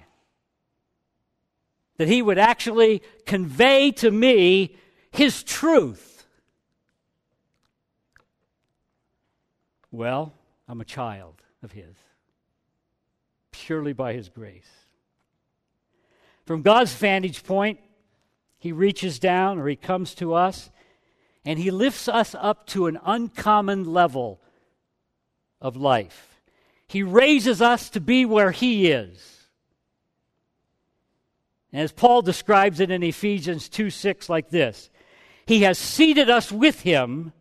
That 1.97 2.07
He 2.07 2.21
would 2.21 2.37
actually 2.37 3.01
convey 3.25 3.91
to 3.93 4.11
me 4.11 4.75
His 5.11 5.43
truth. 5.43 6.25
Well, 9.91 10.33
I'm 10.67 10.81
a 10.81 10.85
child 10.85 11.41
of 11.63 11.71
His, 11.71 11.95
purely 13.51 13.93
by 13.93 14.13
His 14.13 14.29
grace. 14.29 14.69
From 16.45 16.61
God's 16.61 16.93
vantage 16.93 17.43
point, 17.43 17.79
He 18.57 18.71
reaches 18.71 19.19
down 19.19 19.59
or 19.59 19.67
He 19.67 19.75
comes 19.75 20.13
to 20.15 20.33
us 20.33 20.69
and 21.43 21.57
He 21.57 21.71
lifts 21.71 22.07
us 22.07 22.35
up 22.35 22.67
to 22.67 22.87
an 22.87 22.99
uncommon 23.05 23.85
level 23.85 24.41
of 25.61 25.75
life. 25.75 26.41
He 26.87 27.03
raises 27.03 27.61
us 27.61 27.89
to 27.91 27.99
be 27.99 28.25
where 28.25 28.51
He 28.51 28.91
is. 28.91 29.36
As 31.73 31.91
Paul 31.91 32.21
describes 32.21 32.79
it 32.79 32.91
in 32.91 33.03
Ephesians 33.03 33.69
2 33.69 33.89
6, 33.89 34.29
like 34.29 34.49
this 34.49 34.89
He 35.45 35.63
has 35.63 35.77
seated 35.77 36.29
us 36.29 36.51
with 36.51 36.81
Him 36.81 37.33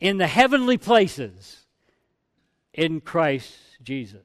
in 0.00 0.18
the 0.18 0.26
heavenly 0.26 0.78
places 0.78 1.66
in 2.72 3.00
Christ 3.00 3.54
Jesus. 3.82 4.20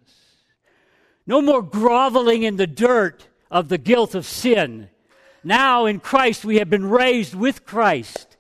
No 1.25 1.41
more 1.41 1.62
groveling 1.62 2.44
in 2.44 2.58
the 2.58 2.68
dirt 2.68 3.27
of 3.50 3.70
the 3.70 3.77
guilt 3.77 4.15
of 4.15 4.25
sin. 4.25 4.89
Now 5.44 5.86
in 5.86 6.00
Christ 6.00 6.46
we 6.46 6.58
have 6.58 6.70
been 6.70 6.89
raised 6.89 7.36
with 7.36 7.65
Christ 7.65 8.38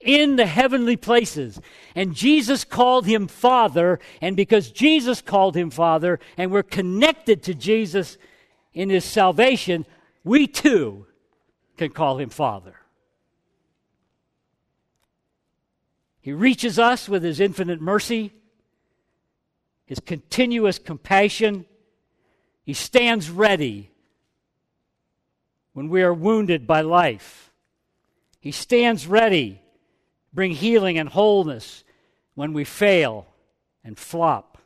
in 0.00 0.36
the 0.36 0.46
heavenly 0.46 0.96
places. 0.96 1.60
And 1.94 2.14
Jesus 2.14 2.64
called 2.64 3.06
him 3.06 3.26
Father, 3.26 3.98
and 4.20 4.36
because 4.36 4.70
Jesus 4.70 5.20
called 5.22 5.56
him 5.56 5.70
Father, 5.70 6.20
and 6.36 6.50
we're 6.50 6.62
connected 6.62 7.42
to 7.44 7.54
Jesus 7.54 8.18
in 8.74 8.90
his 8.90 9.04
salvation, 9.04 9.86
we 10.24 10.46
too 10.46 11.06
can 11.76 11.90
call 11.90 12.18
him 12.18 12.30
Father. 12.30 12.74
He 16.20 16.32
reaches 16.32 16.78
us 16.78 17.06
with 17.06 17.22
his 17.22 17.38
infinite 17.38 17.82
mercy, 17.82 18.32
his 19.84 20.00
continuous 20.00 20.78
compassion. 20.78 21.66
He 22.64 22.72
stands 22.72 23.28
ready 23.28 23.90
when 25.74 25.90
we 25.90 26.02
are 26.02 26.14
wounded 26.14 26.66
by 26.66 26.80
life. 26.80 27.52
He 28.40 28.52
stands 28.52 29.06
ready, 29.06 29.60
bring 30.32 30.52
healing 30.52 30.96
and 30.96 31.10
wholeness 31.10 31.84
when 32.34 32.54
we 32.54 32.64
fail 32.64 33.26
and 33.84 33.98
flop. 33.98 34.56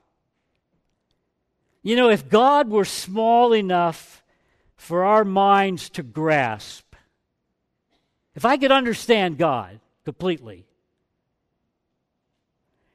You 1.82 1.96
know, 1.96 2.08
if 2.08 2.28
God 2.28 2.70
were 2.70 2.84
small 2.84 3.52
enough 3.52 4.22
for 4.78 5.04
our 5.04 5.24
minds 5.24 5.90
to 5.90 6.02
grasp, 6.02 6.94
if 8.34 8.46
I 8.46 8.56
could 8.56 8.72
understand 8.72 9.36
God 9.36 9.80
completely, 10.04 10.64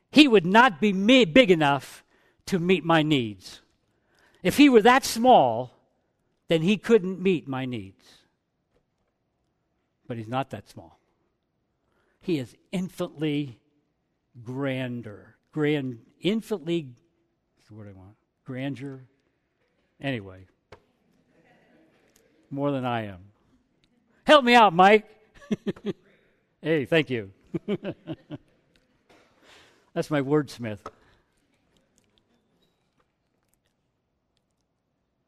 He 0.10 0.28
would 0.28 0.46
not 0.46 0.82
be 0.82 1.26
big 1.26 1.52
enough 1.52 2.04
to 2.48 2.58
meet 2.58 2.84
my 2.84 3.04
needs. 3.04 3.62
If 4.42 4.58
He 4.58 4.70
were 4.70 4.82
that 4.82 5.06
small, 5.06 5.78
then 6.48 6.64
He 6.64 6.78
couldn't 6.78 7.22
meet 7.22 7.48
my 7.48 7.66
needs. 7.66 8.04
But 10.08 10.18
He's 10.18 10.28
not 10.28 10.50
that 10.50 10.68
small. 10.70 11.00
He 12.22 12.40
is 12.40 12.56
infinitely 12.72 13.60
grander. 14.42 15.36
Grand, 15.52 16.00
infinitely, 16.22 16.88
that's 17.58 17.68
the 17.68 17.76
word 17.76 17.94
I 17.94 17.98
want 17.98 18.16
grandeur. 18.46 19.02
Anyway, 20.02 20.46
more 22.54 22.72
than 22.72 22.86
I 22.86 23.08
am. 23.08 23.20
Help 24.26 24.46
me 24.46 24.56
out, 24.56 24.74
Mike. 24.74 25.06
hey, 26.62 26.86
thank 26.86 27.10
you. 27.10 27.32
That's 29.94 30.10
my 30.10 30.22
wordsmith. 30.22 30.80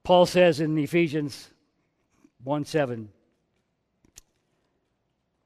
Paul 0.03 0.25
says 0.25 0.59
in 0.59 0.77
Ephesians 0.77 1.49
1 2.43 2.65
7, 2.65 3.09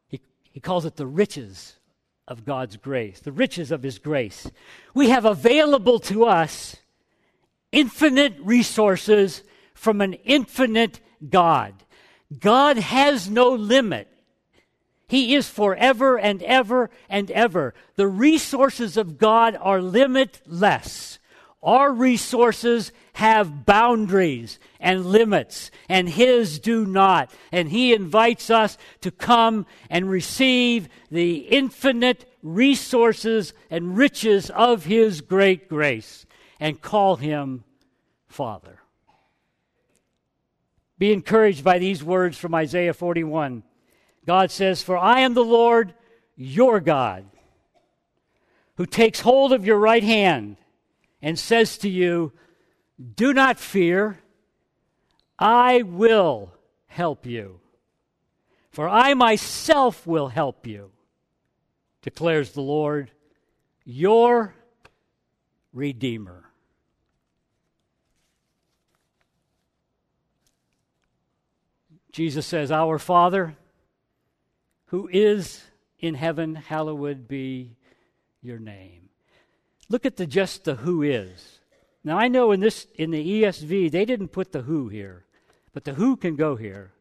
he, 0.07 0.19
he 0.51 0.59
calls 0.59 0.86
it 0.86 0.98
the 0.98 1.07
riches 1.07 1.77
of 2.27 2.45
God's 2.45 2.77
grace, 2.77 3.19
the 3.21 3.31
riches 3.31 3.71
of 3.71 3.83
His 3.83 4.00
grace. 4.00 4.51
We 4.93 5.09
have 5.09 5.25
available 5.25 6.00
to 6.01 6.25
us 6.25 6.75
infinite 7.71 8.36
resources 8.41 9.43
from 9.79 10.01
an 10.01 10.13
infinite 10.13 11.00
God. 11.27 11.74
God 12.38 12.77
has 12.77 13.29
no 13.29 13.50
limit. 13.50 14.07
He 15.07 15.33
is 15.33 15.50
forever 15.50 16.19
and 16.19 16.43
ever 16.43 16.89
and 17.09 17.31
ever. 17.31 17.74
The 17.95 18.07
resources 18.07 18.98
of 18.98 19.17
God 19.17 19.57
are 19.59 19.81
limitless. 19.81 21.17
Our 21.63 21.91
resources 21.93 22.91
have 23.13 23.65
boundaries 23.65 24.59
and 24.79 25.05
limits, 25.05 25.71
and 25.88 26.07
His 26.09 26.59
do 26.59 26.86
not. 26.86 27.31
And 27.51 27.69
He 27.69 27.93
invites 27.93 28.50
us 28.50 28.77
to 29.01 29.12
come 29.12 29.65
and 29.89 30.09
receive 30.09 30.89
the 31.09 31.38
infinite 31.38 32.31
resources 32.43 33.53
and 33.71 33.98
riches 33.98 34.50
of 34.50 34.86
His 34.86 35.21
great 35.21 35.69
grace 35.69 36.25
and 36.59 36.81
call 36.81 37.15
him 37.15 37.63
Father. 38.27 38.78
Be 40.99 41.13
encouraged 41.13 41.63
by 41.63 41.79
these 41.79 42.03
words 42.03 42.38
from 42.38 42.53
Isaiah 42.53 42.93
41. 42.93 43.63
God 44.25 44.51
says, 44.51 44.83
For 44.83 44.97
I 44.97 45.21
am 45.21 45.33
the 45.33 45.43
Lord 45.43 45.93
your 46.35 46.81
God, 46.81 47.25
who 48.75 48.85
takes 48.85 49.21
hold 49.21 49.53
of 49.53 49.65
your 49.65 49.79
right 49.79 50.03
hand 50.03 50.57
and 51.21 51.39
says 51.39 51.77
to 51.79 51.89
you, 51.89 52.33
Do 53.15 53.33
not 53.33 53.59
fear, 53.59 54.19
I 55.39 55.83
will 55.83 56.53
help 56.88 57.25
you. 57.25 57.62
For 58.69 58.88
I 58.88 59.13
myself 59.13 60.05
will 60.05 60.27
help 60.27 60.67
you, 60.67 60.91
declares 62.01 62.51
the 62.51 62.62
Lord, 62.62 63.09
your 63.85 64.53
Redeemer. 65.71 66.48
Jesus 72.19 72.45
says, 72.45 72.69
Our 72.69 72.99
Father, 72.99 73.55
who 74.88 75.08
is 75.10 75.63
in 75.99 76.15
heaven, 76.15 76.53
hallowed 76.53 77.29
be 77.29 77.77
your 78.41 78.60
name. 78.60 79.08
Look 79.88 80.05
at 80.05 80.17
the 80.17 80.27
just 80.27 80.65
the 80.65 80.75
who 80.75 81.01
is. 81.01 81.60
Now 82.03 82.17
I 82.17 82.27
know 82.27 82.51
in 82.51 82.60
this 82.60 82.88
in 82.95 83.12
the 83.12 83.43
ESV 83.43 83.89
they 83.89 84.03
didn't 84.03 84.34
put 84.34 84.51
the 84.51 84.63
who 84.63 84.89
here, 84.89 85.23
but 85.71 85.86
the 85.86 85.93
who 85.93 86.17
can 86.17 86.36
go 86.36 86.58
here. 86.58 86.91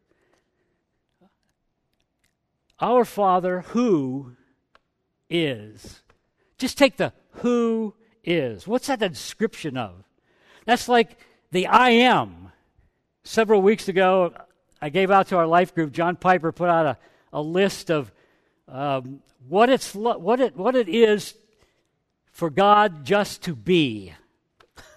Our 2.79 3.03
Father 3.03 3.59
who 3.59 4.37
is. 5.29 6.01
Just 6.57 6.77
take 6.77 6.95
the 6.95 7.11
who 7.31 7.93
is. 8.23 8.65
What's 8.65 8.87
that 8.87 8.99
description 8.99 9.75
of? 9.75 10.05
That's 10.63 10.87
like 10.87 11.17
the 11.51 11.67
I 11.67 11.89
am. 11.89 12.53
Several 13.25 13.61
weeks 13.61 13.89
ago, 13.89 14.33
I 14.81 14.89
gave 14.89 15.11
out 15.11 15.27
to 15.27 15.37
our 15.37 15.47
life 15.47 15.75
group, 15.75 15.91
John 15.91 16.15
Piper 16.15 16.51
put 16.51 16.69
out 16.69 16.85
a, 16.85 16.97
a 17.33 17.41
list 17.41 17.91
of 17.91 18.11
um, 18.67 19.21
what, 19.47 19.69
it's, 19.69 19.93
what, 19.93 20.39
it, 20.39 20.55
what 20.55 20.75
it 20.75 20.87
is 20.87 21.33
for 22.31 22.49
God 22.49 23.03
just 23.03 23.43
to 23.43 23.55
be. 23.55 24.13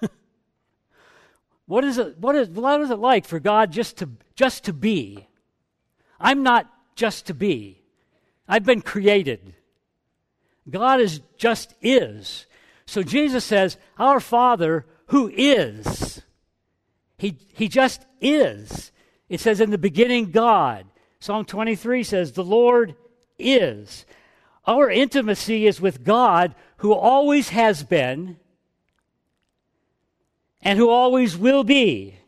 what, 1.66 1.84
is 1.84 1.98
it, 1.98 2.18
what, 2.18 2.36
is, 2.36 2.48
what 2.48 2.80
is 2.80 2.90
it 2.90 2.98
like 2.98 3.24
for 3.24 3.40
God 3.40 3.72
just 3.72 3.98
to, 3.98 4.08
just 4.36 4.64
to 4.64 4.72
be? 4.72 5.26
I'm 6.20 6.42
not 6.42 6.70
just 6.94 7.26
to 7.26 7.34
be, 7.34 7.82
I've 8.46 8.64
been 8.64 8.82
created. 8.82 9.54
God 10.70 11.00
is 11.00 11.20
just 11.36 11.74
is. 11.82 12.46
So 12.86 13.02
Jesus 13.02 13.44
says, 13.44 13.76
Our 13.98 14.20
Father 14.20 14.86
who 15.06 15.28
is. 15.34 16.22
He, 17.18 17.36
he 17.54 17.68
just 17.68 18.04
is. 18.20 18.91
It 19.32 19.40
says, 19.40 19.62
In 19.62 19.70
the 19.70 19.78
beginning, 19.78 20.30
God. 20.30 20.84
Psalm 21.18 21.46
23 21.46 22.02
says, 22.02 22.32
The 22.32 22.44
Lord 22.44 22.94
is. 23.38 24.04
Our 24.66 24.90
intimacy 24.90 25.66
is 25.66 25.80
with 25.80 26.04
God 26.04 26.54
who 26.76 26.92
always 26.92 27.48
has 27.48 27.82
been 27.82 28.36
and 30.60 30.78
who 30.78 30.90
always 30.90 31.34
will 31.34 31.64
be. 31.64 32.18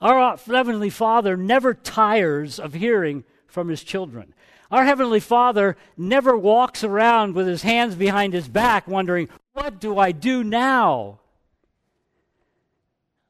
Our 0.00 0.36
Heavenly 0.36 0.90
Father 0.90 1.36
never 1.36 1.74
tires 1.74 2.58
of 2.58 2.74
hearing 2.74 3.22
from 3.46 3.68
His 3.68 3.84
children. 3.84 4.34
Our 4.72 4.84
Heavenly 4.84 5.20
Father 5.20 5.76
never 5.96 6.36
walks 6.36 6.82
around 6.82 7.36
with 7.36 7.46
His 7.46 7.62
hands 7.62 7.94
behind 7.94 8.34
His 8.34 8.48
back 8.48 8.88
wondering, 8.88 9.28
What 9.52 9.78
do 9.78 9.96
I 9.96 10.10
do 10.10 10.42
now? 10.42 11.20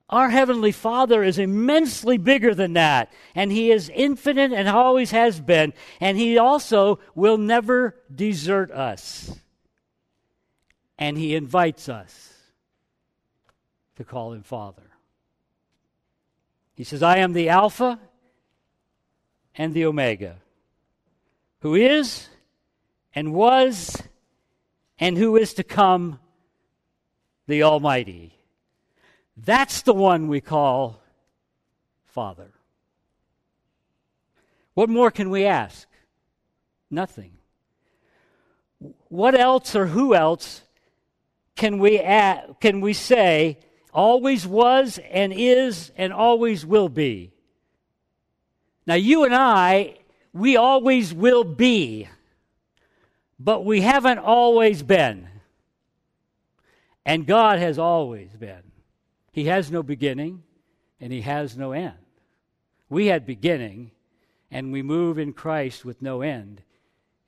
Our 0.09 0.31
Heavenly 0.31 0.71
Father 0.71 1.25
is 1.25 1.38
immensely 1.38 2.16
bigger 2.16 2.55
than 2.55 2.75
that, 2.75 3.12
and 3.35 3.51
He 3.51 3.73
is 3.73 3.90
infinite 3.92 4.53
and 4.53 4.69
always 4.69 5.11
has 5.11 5.40
been, 5.40 5.73
and 6.01 6.16
He 6.16 6.38
also 6.38 7.01
will 7.16 7.38
never 7.38 7.97
desert 8.14 8.71
us. 8.71 9.37
And 10.97 11.19
He 11.19 11.35
invites 11.35 11.88
us 11.88 12.35
to 13.97 14.05
call 14.05 14.33
Him 14.33 14.42
Father. 14.42 14.83
He 16.77 16.85
says, 16.85 17.03
I 17.03 17.19
am 17.19 17.33
the 17.33 17.49
Alpha 17.49 17.99
and 19.57 19.75
the 19.75 19.87
Omega, 19.87 20.37
who 21.61 21.75
is 21.75 22.29
and 23.12 23.35
was 23.35 24.03
and 25.01 25.19
who 25.19 25.37
is 25.37 25.55
to 25.55 25.64
come, 25.64 26.21
the 27.47 27.62
Almighty. 27.62 28.36
That's 29.37 29.83
the 29.83 29.92
one 29.92 30.29
we 30.29 30.40
call 30.40 31.03
Father. 32.05 32.53
What 34.75 34.88
more 34.88 35.11
can 35.11 35.31
we 35.31 35.44
ask? 35.44 35.87
Nothing. 36.90 37.33
What 39.09 39.35
else 39.35 39.75
or 39.75 39.87
who 39.87 40.14
else 40.14 40.62
can 41.55 41.79
we 41.79 41.99
can 42.61 42.81
we 42.81 42.92
say 42.92 43.59
always 43.92 44.46
was 44.46 44.99
and 45.11 45.33
is 45.33 45.92
and 45.96 46.12
always 46.12 46.64
will 46.66 46.88
be? 46.88 47.33
Now 48.87 48.94
you 48.94 49.25
and 49.25 49.35
I, 49.35 49.96
we 50.33 50.57
always 50.57 51.14
will 51.14 51.44
be. 51.44 52.09
but 53.38 53.64
we 53.64 53.83
haven't 53.83 54.18
always 54.18 54.83
been. 54.83 55.29
And 57.05 57.27
God 57.27 57.59
has 57.59 57.79
always 57.79 58.31
been. 58.31 58.65
He 59.37 59.44
has 59.44 59.70
no 59.70 59.83
beginning 59.83 60.44
and 60.99 61.12
He 61.12 61.20
has 61.20 61.59
no 61.59 61.72
end. 61.72 61.92
We 62.88 63.09
had 63.09 63.27
beginning 63.27 63.90
and 64.51 64.72
we 64.72 64.81
move 64.81 65.18
in 65.18 65.35
Christ 65.35 65.85
with 65.85 66.01
no 66.01 66.22
end 66.22 66.62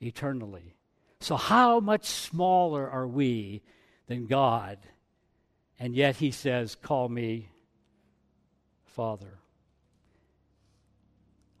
eternally. 0.01 0.73
So, 1.19 1.35
how 1.35 1.79
much 1.79 2.05
smaller 2.05 2.89
are 2.89 3.05
we 3.05 3.61
than 4.07 4.25
God? 4.25 4.79
And 5.77 5.95
yet 5.95 6.15
He 6.15 6.31
says, 6.31 6.73
Call 6.73 7.09
me 7.09 7.51
Father. 8.87 9.37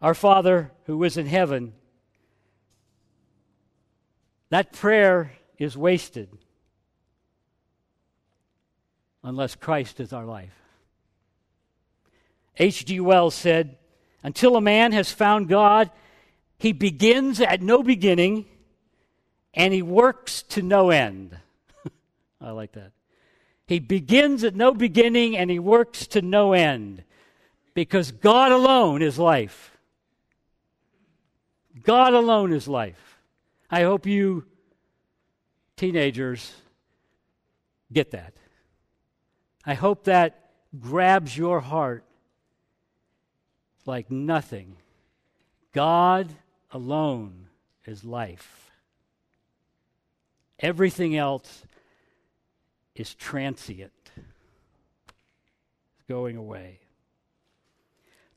Our 0.01 0.15
Father 0.15 0.71
who 0.85 1.03
is 1.03 1.15
in 1.15 1.27
heaven, 1.27 1.73
that 4.49 4.73
prayer 4.73 5.33
is 5.59 5.77
wasted 5.77 6.29
unless 9.23 9.55
Christ 9.55 9.99
is 9.99 10.13
our 10.13 10.25
life. 10.25 10.53
H.G. 12.57 12.99
Wells 12.99 13.35
said, 13.35 13.77
Until 14.23 14.55
a 14.55 14.61
man 14.61 14.91
has 14.91 15.11
found 15.11 15.47
God, 15.47 15.91
he 16.57 16.73
begins 16.73 17.39
at 17.39 17.61
no 17.61 17.81
beginning 17.83 18.45
and 19.53 19.73
he 19.73 19.81
works 19.81 20.41
to 20.43 20.61
no 20.61 20.89
end. 20.89 21.37
I 22.41 22.51
like 22.51 22.73
that. 22.73 22.91
He 23.65 23.79
begins 23.79 24.43
at 24.43 24.55
no 24.55 24.73
beginning 24.73 25.37
and 25.37 25.49
he 25.49 25.59
works 25.59 26.07
to 26.07 26.21
no 26.21 26.53
end 26.53 27.03
because 27.73 28.11
God 28.11 28.51
alone 28.51 29.01
is 29.01 29.17
life. 29.17 29.77
God 31.83 32.13
alone 32.13 32.51
is 32.51 32.67
life. 32.67 33.17
I 33.69 33.83
hope 33.83 34.05
you 34.05 34.45
teenagers 35.77 36.51
get 37.93 38.11
that. 38.11 38.33
I 39.69 39.75
hope 39.75 40.05
that 40.05 40.49
grabs 40.79 41.37
your 41.37 41.59
heart 41.59 42.03
like 43.85 44.09
nothing. 44.09 44.77
God 45.73 46.27
alone 46.71 47.49
is 47.85 48.03
life. 48.03 48.71
Everything 50.57 51.15
else 51.15 51.65
is 52.95 53.13
transient, 53.13 53.91
it's 54.17 56.07
going 56.07 56.35
away. 56.35 56.79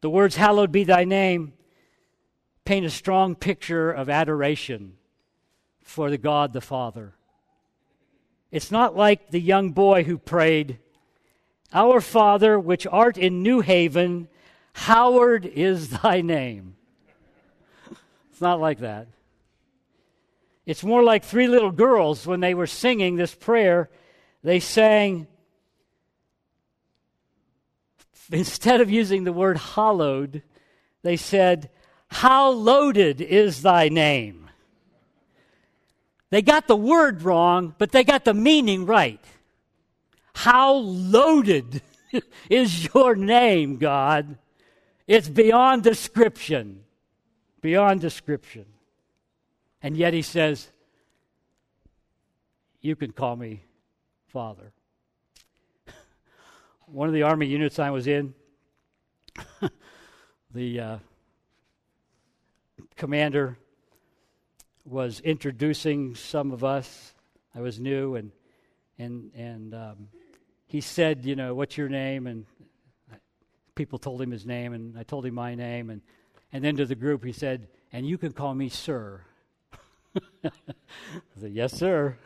The 0.02 0.10
words, 0.10 0.36
Hallowed 0.36 0.70
be 0.70 0.84
thy 0.84 1.04
name, 1.04 1.54
paint 2.66 2.84
a 2.84 2.90
strong 2.90 3.36
picture 3.36 3.90
of 3.90 4.10
adoration 4.10 4.98
for 5.82 6.10
the 6.10 6.18
God 6.18 6.52
the 6.52 6.60
Father. 6.60 7.14
It's 8.50 8.70
not 8.70 8.94
like 8.94 9.30
the 9.30 9.40
young 9.40 9.70
boy 9.70 10.04
who 10.04 10.18
prayed, 10.18 10.78
Our 11.74 12.00
Father, 12.00 12.58
which 12.58 12.86
art 12.86 13.16
in 13.16 13.42
New 13.42 13.60
Haven, 13.60 14.28
Howard 14.74 15.46
is 15.46 15.88
thy 16.02 16.20
name. 16.20 16.76
it's 18.30 18.40
not 18.40 18.60
like 18.60 18.80
that. 18.80 19.08
It's 20.64 20.84
more 20.84 21.02
like 21.02 21.24
three 21.24 21.48
little 21.48 21.72
girls 21.72 22.26
when 22.26 22.40
they 22.40 22.54
were 22.54 22.66
singing 22.66 23.16
this 23.16 23.34
prayer, 23.34 23.90
they 24.44 24.60
sang, 24.60 25.26
instead 28.30 28.80
of 28.80 28.90
using 28.90 29.24
the 29.24 29.32
word 29.32 29.56
hallowed, 29.56 30.42
they 31.02 31.16
said, 31.16 31.70
How 32.08 32.50
loaded 32.50 33.20
is 33.20 33.62
thy 33.62 33.88
name? 33.88 34.50
They 36.30 36.42
got 36.42 36.66
the 36.66 36.76
word 36.76 37.22
wrong, 37.22 37.74
but 37.76 37.92
they 37.92 38.04
got 38.04 38.24
the 38.24 38.32
meaning 38.32 38.86
right. 38.86 39.22
How 40.34 40.74
loaded 40.74 41.82
is 42.50 42.92
your 42.94 43.14
name, 43.14 43.76
God? 43.76 44.38
It's 45.06 45.28
beyond 45.28 45.82
description. 45.82 46.84
Beyond 47.60 48.00
description. 48.00 48.66
And 49.82 49.96
yet 49.96 50.14
he 50.14 50.22
says, 50.22 50.70
You 52.80 52.96
can 52.96 53.12
call 53.12 53.36
me 53.36 53.64
Father. 54.28 54.72
One 56.86 57.08
of 57.08 57.14
the 57.14 57.22
army 57.22 57.46
units 57.46 57.78
I 57.78 57.90
was 57.90 58.06
in, 58.06 58.34
the 60.54 60.80
uh, 60.80 60.98
commander 62.96 63.58
was 64.84 65.20
introducing 65.20 66.14
some 66.14 66.52
of 66.52 66.64
us. 66.64 67.14
I 67.54 67.60
was 67.60 67.78
new, 67.78 68.14
and 68.16 68.32
and 68.98 69.30
and 69.34 69.74
um, 69.74 70.08
he 70.72 70.80
said, 70.80 71.26
"You 71.26 71.36
know, 71.36 71.54
what's 71.54 71.76
your 71.76 71.90
name?" 71.90 72.26
And 72.26 72.46
people 73.74 73.98
told 73.98 74.22
him 74.22 74.30
his 74.30 74.46
name, 74.46 74.72
and 74.72 74.98
I 74.98 75.02
told 75.02 75.26
him 75.26 75.34
my 75.34 75.54
name, 75.54 75.90
and 75.90 76.00
and 76.50 76.64
then 76.64 76.76
to 76.76 76.86
the 76.86 76.94
group 76.94 77.22
he 77.24 77.32
said, 77.32 77.68
"And 77.92 78.06
you 78.06 78.16
can 78.16 78.32
call 78.32 78.54
me 78.54 78.70
sir." 78.70 79.20
I 80.44 80.50
said, 81.38 81.52
"Yes, 81.52 81.74
sir." 81.74 82.16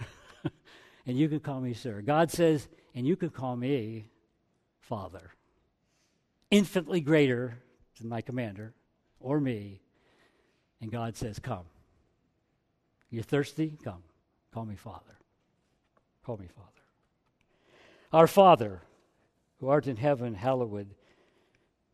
and 1.06 1.18
you 1.18 1.28
can 1.28 1.40
call 1.40 1.60
me 1.60 1.74
sir. 1.74 2.02
God 2.02 2.30
says, 2.30 2.68
"And 2.94 3.04
you 3.04 3.16
can 3.16 3.30
call 3.30 3.56
me 3.56 4.06
Father." 4.78 5.32
Infinitely 6.52 7.00
greater 7.00 7.58
than 7.98 8.08
my 8.08 8.20
commander 8.20 8.74
or 9.18 9.40
me. 9.40 9.80
And 10.80 10.92
God 10.92 11.16
says, 11.16 11.40
"Come." 11.40 11.66
You're 13.10 13.24
thirsty? 13.24 13.76
Come. 13.82 14.02
Call 14.52 14.66
me 14.66 14.76
Father. 14.76 15.18
Call 16.24 16.36
me 16.36 16.46
Father. 16.46 16.75
Our 18.16 18.26
Father, 18.26 18.80
who 19.60 19.68
art 19.68 19.86
in 19.86 19.96
heaven, 19.96 20.32
hallowed 20.32 20.94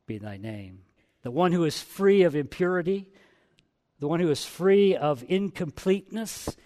be 0.07 0.19
thy 0.19 0.37
name. 0.37 0.83
The 1.23 1.33
one 1.33 1.51
who 1.51 1.65
is 1.65 1.83
free 1.83 2.23
of 2.23 2.37
impurity, 2.37 3.09
the 3.99 4.07
one 4.07 4.21
who 4.21 4.31
is 4.31 4.45
free 4.45 4.95
of 4.95 5.25
incompleteness, 5.27 6.57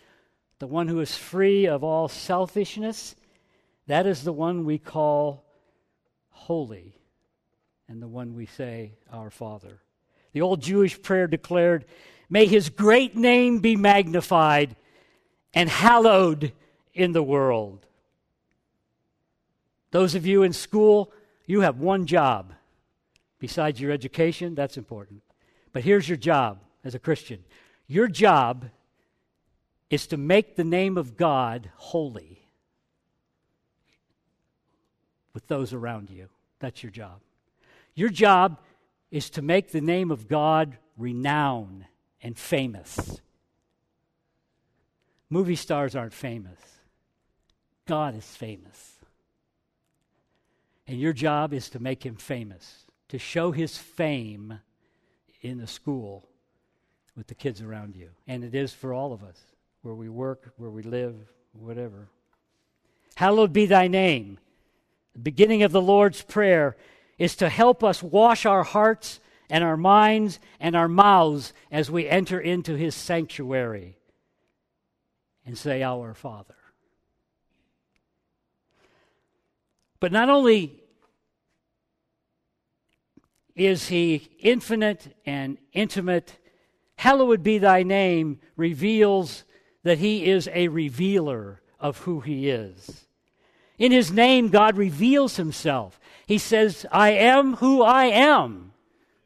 the 0.59 0.67
one 0.67 0.89
who 0.89 1.01
is 1.01 1.17
free 1.17 1.67
of 1.67 1.83
all 1.83 2.07
selfishness, 2.07 3.17
that 3.87 4.07
is 4.07 4.25
the 4.25 4.33
one 4.33 4.67
we 4.67 4.77
call 4.77 5.43
holy 6.29 6.95
and 7.89 8.03
the 8.03 8.09
one 8.09 8.35
we 8.35 8.45
say, 8.45 8.93
Our 9.11 9.31
Father. 9.31 9.81
The 10.35 10.43
old 10.43 10.61
Jewish 10.61 11.01
prayer 11.01 11.27
declared, 11.27 11.87
May 12.29 12.45
his 12.45 12.69
great 12.69 13.17
name 13.17 13.61
be 13.61 13.75
magnified 13.75 14.77
and 15.55 15.71
hallowed 15.71 16.53
in 16.93 17.13
the 17.13 17.23
world. 17.23 17.87
Those 19.97 20.15
of 20.15 20.27
you 20.27 20.43
in 20.43 20.53
school, 20.53 21.11
you 21.47 21.63
have 21.63 21.81
one 21.81 22.05
job. 22.05 22.53
Besides 23.39 23.81
your 23.81 23.93
education, 23.93 24.55
that's 24.55 24.77
important. 24.77 25.23
But 25.73 25.85
here's 25.85 26.07
your 26.07 26.19
job 26.19 26.59
as 26.85 26.95
a 26.95 26.99
Christian 26.99 27.43
your 27.87 28.07
job 28.07 28.67
is 29.89 30.07
to 30.09 30.19
make 30.19 30.55
the 30.55 30.65
name 30.65 30.99
of 30.99 31.17
God 31.17 31.71
holy 31.77 32.47
with 35.33 35.47
those 35.47 35.73
around 35.73 36.11
you. 36.11 36.29
That's 36.59 36.83
your 36.83 36.93
job. 36.93 37.23
Your 37.95 38.11
job 38.11 38.59
is 39.11 39.31
to 39.31 39.41
make 39.41 39.73
the 39.73 39.81
name 39.81 40.11
of 40.11 40.29
God 40.29 40.77
renowned 40.99 41.87
and 42.23 42.37
famous. 42.37 43.23
Movie 45.31 45.57
stars 45.57 45.97
aren't 45.97 46.13
famous, 46.13 46.61
God 47.87 48.15
is 48.15 48.27
famous. 48.27 48.96
And 50.87 51.01
your 51.01 51.13
job 51.13 51.53
is 51.53 51.69
to 51.71 51.81
make 51.81 52.05
him 52.05 52.17
famous, 52.17 52.85
to 53.09 53.19
show 53.19 53.51
his 53.51 53.77
fame 53.77 54.61
in 55.43 55.59
the 55.59 55.67
school 55.67 56.29
with 57.17 57.27
the 57.27 57.35
kids 57.35 57.61
around 57.61 57.97
you. 57.97 58.11
And 58.27 58.45
it 58.45 58.55
is 58.55 58.73
for 58.73 58.93
all 58.93 59.13
of 59.13 59.25
us, 59.25 59.41
where 59.83 59.95
we 59.95 60.09
work, 60.09 60.53
where 60.57 60.71
we 60.71 60.83
live, 60.83 61.17
whatever. 61.53 62.09
Hallowed 63.17 63.53
be 63.53 63.67
thy 63.67 63.89
name. 63.89 64.39
The 65.15 65.21
beginning 65.21 65.63
of 65.63 65.73
the 65.73 65.81
Lord's 65.81 66.23
Prayer 66.23 66.77
is 67.19 67.37
to 67.37 67.49
help 67.49 67.83
us 67.83 68.03
wash 68.03 68.45
our 68.45 68.63
hearts 68.63 69.21
and 69.49 69.65
our 69.65 69.77
minds 69.77 70.39
and 70.61 70.77
our 70.77 70.89
mouths 70.89 71.53
as 71.71 71.91
we 71.91 72.09
enter 72.09 72.39
into 72.39 72.75
his 72.75 72.95
sanctuary 72.95 73.97
and 75.47 75.57
say, 75.57 75.83
Our 75.83 76.15
Father. 76.15 76.55
But 80.01 80.13
not 80.13 80.29
only 80.29 80.83
is 83.55 83.89
he 83.89 84.29
infinite 84.39 85.17
and 85.25 85.59
intimate, 85.73 86.39
hallowed 86.97 87.43
be 87.43 87.59
thy 87.59 87.83
name 87.83 88.39
reveals 88.57 89.45
that 89.83 89.99
he 89.99 90.27
is 90.27 90.49
a 90.53 90.69
revealer 90.69 91.63
of 91.81 91.99
who 91.99 92.21
he 92.21 92.51
is. 92.51 93.07
In 93.79 93.93
his 93.93 94.11
name, 94.11 94.49
God 94.49 94.77
reveals 94.77 95.37
himself. 95.37 96.01
He 96.27 96.39
says, 96.39 96.87
I 96.91 97.11
am 97.11 97.57
who 97.57 97.83
I 97.83 98.07
am 98.07 98.73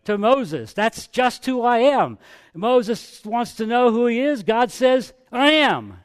to 0.04 0.18
Moses. 0.18 0.72
That's 0.72 1.06
just 1.06 1.46
who 1.46 1.62
I 1.62 1.78
am. 1.78 2.18
Moses 2.54 3.24
wants 3.24 3.54
to 3.54 3.66
know 3.66 3.90
who 3.90 4.06
he 4.06 4.20
is. 4.20 4.42
God 4.42 4.70
says, 4.70 5.12
I 5.30 5.52
am. 5.52 6.00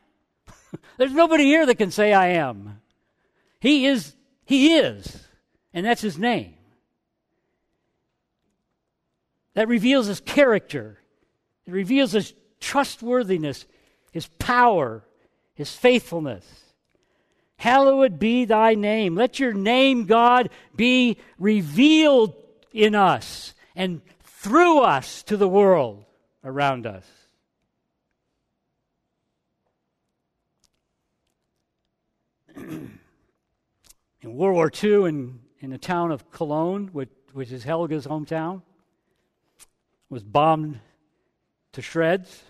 There's 0.97 1.11
nobody 1.11 1.45
here 1.45 1.65
that 1.65 1.75
can 1.75 1.91
say 1.91 2.13
I 2.13 2.27
am. 2.27 2.81
He 3.59 3.87
is, 3.87 4.15
he 4.45 4.75
is. 4.75 5.27
And 5.73 5.85
that's 5.85 6.01
his 6.01 6.17
name. 6.17 6.53
That 9.55 9.67
reveals 9.67 10.07
his 10.07 10.21
character. 10.21 10.99
It 11.65 11.73
reveals 11.73 12.13
his 12.13 12.33
trustworthiness, 12.59 13.65
his 14.11 14.27
power, 14.39 15.03
his 15.53 15.75
faithfulness. 15.75 16.45
Hallowed 17.57 18.19
be 18.19 18.45
thy 18.45 18.75
name. 18.75 19.15
Let 19.15 19.39
your 19.39 19.53
name, 19.53 20.05
God, 20.05 20.49
be 20.75 21.17
revealed 21.39 22.35
in 22.73 22.95
us 22.95 23.53
and 23.75 24.01
through 24.23 24.79
us 24.79 25.23
to 25.23 25.37
the 25.37 25.47
world 25.47 26.05
around 26.43 26.85
us. 26.85 27.05
in 34.25 34.35
World 34.35 34.55
War 34.55 34.71
II, 34.83 35.07
in, 35.07 35.39
in 35.59 35.69
the 35.69 35.77
town 35.77 36.11
of 36.11 36.31
Cologne, 36.31 36.89
which, 36.91 37.11
which 37.33 37.51
is 37.51 37.63
Helga's 37.63 38.07
hometown, 38.07 38.63
was 40.09 40.23
bombed 40.23 40.79
to 41.73 41.81
shreds 41.83 42.43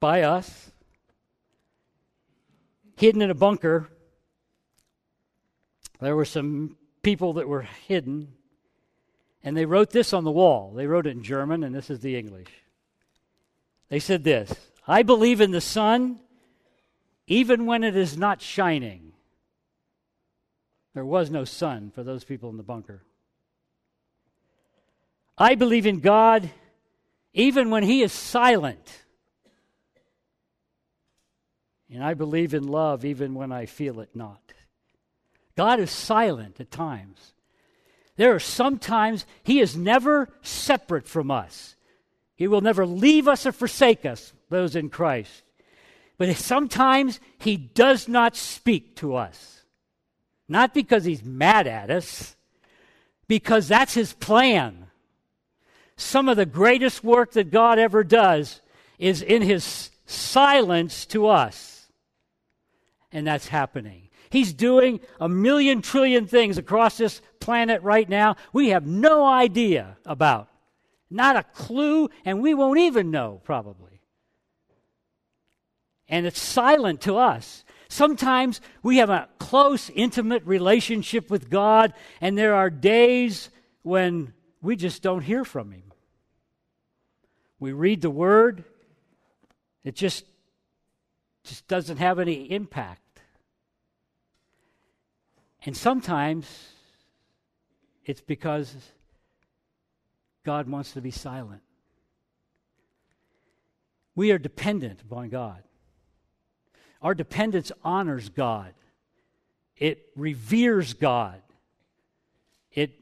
by 0.00 0.22
us, 0.22 0.70
hidden 2.98 3.22
in 3.22 3.30
a 3.30 3.34
bunker. 3.34 3.88
There 5.98 6.14
were 6.14 6.26
some 6.26 6.76
people 7.02 7.32
that 7.34 7.48
were 7.48 7.62
hidden, 7.62 8.34
and 9.42 9.56
they 9.56 9.64
wrote 9.64 9.90
this 9.90 10.12
on 10.12 10.24
the 10.24 10.30
wall. 10.30 10.74
They 10.74 10.86
wrote 10.86 11.06
it 11.06 11.16
in 11.16 11.22
German, 11.22 11.64
and 11.64 11.74
this 11.74 11.88
is 11.88 12.00
the 12.00 12.18
English. 12.18 12.48
They 13.88 13.98
said 13.98 14.24
this 14.24 14.52
I 14.86 15.02
believe 15.02 15.40
in 15.40 15.52
the 15.52 15.60
sun 15.62 16.20
even 17.26 17.64
when 17.64 17.82
it 17.82 17.96
is 17.96 18.18
not 18.18 18.42
shining. 18.42 19.12
There 20.94 21.04
was 21.04 21.30
no 21.30 21.44
sun 21.44 21.90
for 21.94 22.02
those 22.02 22.24
people 22.24 22.50
in 22.50 22.56
the 22.56 22.62
bunker. 22.62 23.02
I 25.38 25.54
believe 25.54 25.86
in 25.86 26.00
God 26.00 26.50
even 27.32 27.70
when 27.70 27.82
He 27.82 28.02
is 28.02 28.12
silent. 28.12 29.02
And 31.90 32.02
I 32.02 32.14
believe 32.14 32.54
in 32.54 32.68
love 32.68 33.04
even 33.04 33.34
when 33.34 33.52
I 33.52 33.66
feel 33.66 34.00
it 34.00 34.14
not. 34.14 34.40
God 35.56 35.80
is 35.80 35.90
silent 35.90 36.60
at 36.60 36.70
times. 36.70 37.34
There 38.16 38.34
are 38.34 38.40
some 38.40 38.78
times 38.78 39.26
He 39.42 39.60
is 39.60 39.76
never 39.76 40.28
separate 40.42 41.08
from 41.08 41.30
us. 41.30 41.76
He 42.34 42.48
will 42.48 42.60
never 42.60 42.86
leave 42.86 43.28
us 43.28 43.46
or 43.46 43.52
forsake 43.52 44.04
us, 44.04 44.32
those 44.48 44.76
in 44.76 44.90
Christ. 44.90 45.42
But 46.18 46.34
sometimes 46.36 47.20
He 47.38 47.56
does 47.56 48.08
not 48.08 48.36
speak 48.36 48.96
to 48.96 49.16
us. 49.16 49.61
Not 50.52 50.74
because 50.74 51.04
He's 51.04 51.24
mad 51.24 51.66
at 51.66 51.90
us, 51.90 52.36
because 53.26 53.68
that's 53.68 53.94
His 53.94 54.12
plan. 54.12 54.88
Some 55.96 56.28
of 56.28 56.36
the 56.36 56.44
greatest 56.44 57.02
work 57.02 57.32
that 57.32 57.50
God 57.50 57.78
ever 57.78 58.04
does 58.04 58.60
is 58.98 59.22
in 59.22 59.40
His 59.40 59.90
silence 60.04 61.06
to 61.06 61.28
us. 61.28 61.88
And 63.10 63.26
that's 63.26 63.48
happening. 63.48 64.10
He's 64.28 64.52
doing 64.52 65.00
a 65.18 65.28
million 65.28 65.80
trillion 65.80 66.26
things 66.26 66.58
across 66.58 66.98
this 66.98 67.22
planet 67.40 67.80
right 67.82 68.08
now 68.08 68.36
we 68.52 68.68
have 68.68 68.86
no 68.86 69.24
idea 69.24 69.96
about. 70.04 70.48
Not 71.10 71.36
a 71.36 71.44
clue, 71.44 72.10
and 72.26 72.42
we 72.42 72.52
won't 72.52 72.78
even 72.78 73.10
know, 73.10 73.40
probably. 73.42 73.91
And 76.12 76.26
it's 76.26 76.40
silent 76.40 77.00
to 77.00 77.16
us. 77.16 77.64
Sometimes 77.88 78.60
we 78.82 78.98
have 78.98 79.08
a 79.08 79.30
close, 79.38 79.88
intimate 79.88 80.44
relationship 80.44 81.30
with 81.30 81.48
God, 81.48 81.94
and 82.20 82.36
there 82.36 82.54
are 82.54 82.68
days 82.68 83.48
when 83.80 84.34
we 84.60 84.76
just 84.76 85.02
don't 85.02 85.22
hear 85.22 85.42
from 85.42 85.72
Him. 85.72 85.84
We 87.58 87.72
read 87.72 88.02
the 88.02 88.10
Word, 88.10 88.64
it 89.84 89.94
just, 89.94 90.26
just 91.44 91.66
doesn't 91.66 91.96
have 91.96 92.18
any 92.18 92.50
impact. 92.50 93.20
And 95.64 95.74
sometimes 95.74 96.46
it's 98.04 98.20
because 98.20 98.76
God 100.44 100.68
wants 100.68 100.92
to 100.92 101.00
be 101.00 101.10
silent. 101.10 101.62
We 104.14 104.30
are 104.30 104.38
dependent 104.38 105.00
upon 105.00 105.30
God. 105.30 105.62
Our 107.02 107.14
dependence 107.14 107.72
honors 107.82 108.28
God, 108.28 108.74
it 109.76 110.06
reveres 110.14 110.94
God, 110.94 111.42
it, 112.72 112.92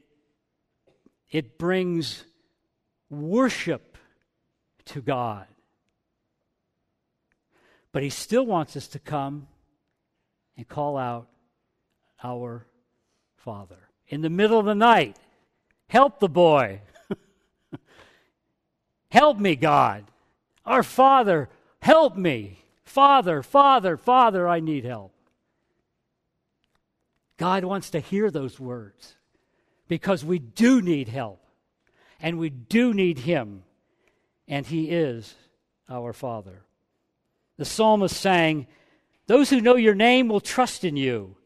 it 1.29 1.59
brings 1.59 2.23
worship 3.09 3.97
to 4.85 5.01
God. 5.01 5.45
But 7.91 8.03
He 8.03 8.09
still 8.09 8.45
wants 8.45 8.75
us 8.75 8.87
to 8.89 8.99
come 8.99 9.47
and 10.57 10.67
call 10.67 10.97
out, 10.97 11.27
our 12.23 12.65
Father. 13.37 13.89
In 14.07 14.21
the 14.21 14.29
middle 14.29 14.59
of 14.59 14.65
the 14.65 14.75
night, 14.75 15.17
help 15.87 16.19
the 16.19 16.29
boy. 16.29 16.81
help 19.09 19.39
me, 19.39 19.55
God. 19.55 20.05
Our 20.65 20.83
Father, 20.83 21.49
help 21.79 22.15
me. 22.15 22.60
Father, 22.91 23.41
Father, 23.41 23.95
Father, 23.95 24.49
I 24.49 24.59
need 24.59 24.83
help. 24.83 25.13
God 27.37 27.63
wants 27.63 27.91
to 27.91 28.01
hear 28.01 28.29
those 28.29 28.59
words 28.59 29.15
because 29.87 30.25
we 30.25 30.39
do 30.39 30.81
need 30.81 31.07
help 31.07 31.41
and 32.19 32.37
we 32.37 32.49
do 32.49 32.93
need 32.93 33.19
Him, 33.19 33.63
and 34.45 34.65
He 34.65 34.89
is 34.89 35.33
our 35.89 36.11
Father. 36.11 36.65
The 37.55 37.63
psalmist 37.63 38.17
sang, 38.17 38.67
Those 39.25 39.49
who 39.49 39.61
know 39.61 39.77
your 39.77 39.95
name 39.95 40.27
will 40.27 40.41
trust 40.41 40.83
in 40.83 40.97
you. 40.97 41.37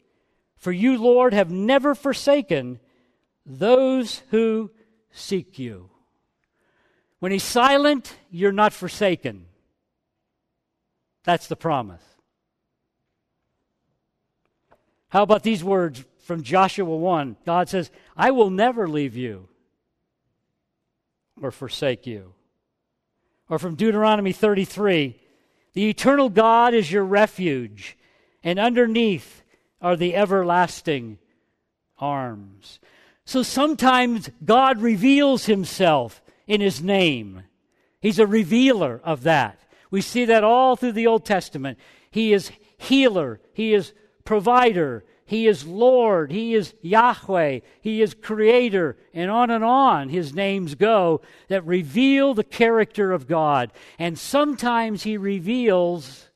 For 0.56 0.72
you, 0.72 0.98
Lord, 0.98 1.32
have 1.32 1.52
never 1.52 1.94
forsaken 1.94 2.80
those 3.46 4.22
who 4.30 4.72
seek 5.12 5.60
you. 5.60 5.90
When 7.20 7.30
he's 7.30 7.44
silent, 7.44 8.16
you're 8.32 8.50
not 8.50 8.72
forsaken. 8.72 9.46
That's 11.26 11.48
the 11.48 11.56
promise. 11.56 12.02
How 15.08 15.24
about 15.24 15.42
these 15.42 15.64
words 15.64 16.04
from 16.20 16.44
Joshua 16.44 16.96
1? 16.96 17.36
God 17.44 17.68
says, 17.68 17.90
I 18.16 18.30
will 18.30 18.48
never 18.48 18.88
leave 18.88 19.16
you 19.16 19.48
or 21.42 21.50
forsake 21.50 22.06
you. 22.06 22.32
Or 23.50 23.58
from 23.58 23.74
Deuteronomy 23.74 24.32
33, 24.32 25.16
the 25.74 25.88
eternal 25.88 26.28
God 26.28 26.74
is 26.74 26.90
your 26.90 27.04
refuge, 27.04 27.98
and 28.44 28.58
underneath 28.58 29.42
are 29.82 29.96
the 29.96 30.14
everlasting 30.14 31.18
arms. 31.98 32.78
So 33.24 33.42
sometimes 33.42 34.30
God 34.44 34.80
reveals 34.80 35.46
himself 35.46 36.22
in 36.46 36.60
his 36.60 36.80
name. 36.80 37.42
He's 38.00 38.20
a 38.20 38.26
revealer 38.28 39.00
of 39.02 39.24
that. 39.24 39.58
We 39.90 40.00
see 40.00 40.24
that 40.26 40.44
all 40.44 40.76
through 40.76 40.92
the 40.92 41.06
Old 41.06 41.24
Testament. 41.24 41.78
He 42.10 42.32
is 42.32 42.50
healer, 42.78 43.40
he 43.52 43.74
is 43.74 43.92
provider, 44.24 45.04
he 45.24 45.48
is 45.48 45.66
Lord, 45.66 46.30
he 46.30 46.54
is 46.54 46.74
Yahweh, 46.82 47.60
he 47.80 48.00
is 48.00 48.14
creator, 48.14 48.96
and 49.12 49.30
on 49.30 49.50
and 49.50 49.64
on 49.64 50.08
his 50.08 50.32
names 50.32 50.76
go 50.76 51.20
that 51.48 51.66
reveal 51.66 52.32
the 52.32 52.44
character 52.44 53.12
of 53.12 53.26
God. 53.26 53.72
And 53.98 54.16
sometimes 54.16 55.02
he 55.02 55.16
reveals 55.16 56.28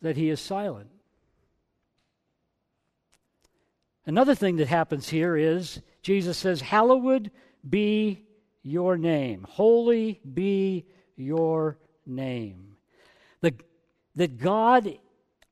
that 0.00 0.16
he 0.16 0.30
is 0.30 0.40
silent. 0.40 0.90
Another 4.06 4.36
thing 4.36 4.56
that 4.56 4.68
happens 4.68 5.08
here 5.08 5.36
is 5.36 5.82
Jesus 6.02 6.38
says, 6.38 6.60
Hallowed 6.60 7.32
be 7.68 8.22
your 8.62 8.96
name. 8.96 9.44
Holy 9.48 10.20
be 10.32 10.86
your 11.16 11.78
name. 12.06 12.76
The, 13.40 13.54
that 14.14 14.38
God, 14.38 14.98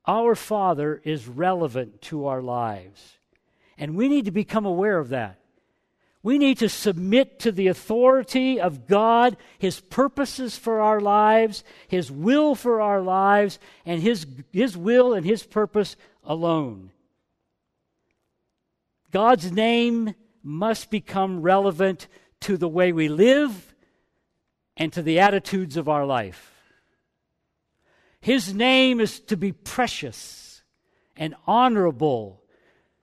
our 0.07 0.35
Father, 0.35 1.01
is 1.05 1.29
relevant 1.29 2.03
to 2.03 2.27
our 2.27 2.43
lives. 2.43 3.19
And 3.77 3.97
we 3.97 4.09
need 4.09 4.27
to 4.27 4.31
become 4.31 4.67
aware 4.67 4.99
of 4.99 5.11
that. 5.11 5.39
We 6.23 6.39
need 6.39 6.59
to 6.59 6.71
submit 6.71 7.41
to 7.41 7.53
the 7.53 7.67
authority 7.67 8.59
of 8.59 8.87
God, 8.87 9.37
His 9.59 9.81
purposes 9.81 10.57
for 10.57 10.81
our 10.81 10.99
lives, 10.99 11.65
His 11.87 12.11
will 12.11 12.55
for 12.55 12.81
our 12.81 13.03
lives, 13.03 13.59
and 13.85 14.01
His, 14.01 14.27
His 14.51 14.75
will 14.75 15.13
and 15.13 15.27
His 15.27 15.43
purpose 15.43 15.97
alone. 16.25 16.93
God's 19.11 19.53
name 19.53 20.15
must 20.43 20.91
become 20.91 21.43
relevant 21.43 22.09
to 22.41 22.57
the 22.57 22.69
way 22.69 22.93
we 22.93 23.09
live 23.09 23.74
and 24.77 24.93
to 24.93 25.03
the 25.03 25.21
attitudes 25.21 25.77
of 25.77 25.89
our 25.89 26.05
life. 26.05 26.53
His 28.21 28.55
name 28.55 29.01
is 29.01 29.21
to 29.21 29.37
be 29.37 29.53
precious 29.53 30.63
and 31.17 31.35
honorable, 31.47 32.43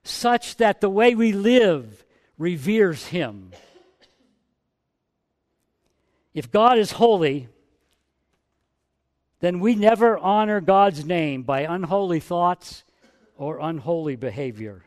such 0.04 0.58
that 0.58 0.82
the 0.82 0.90
way 0.90 1.16
we 1.16 1.32
live 1.32 2.04
reveres 2.38 3.08
Him. 3.08 3.52
If 6.34 6.52
God 6.52 6.78
is 6.78 6.94
holy, 6.94 7.50
then 9.42 9.60
we 9.60 9.76
never 9.76 10.18
honor 10.18 10.62
God's 10.62 11.06
name 11.06 11.44
by 11.44 11.62
unholy 11.62 12.20
thoughts 12.20 12.84
or 13.36 13.60
unholy 13.60 14.16
behavior. 14.16 14.86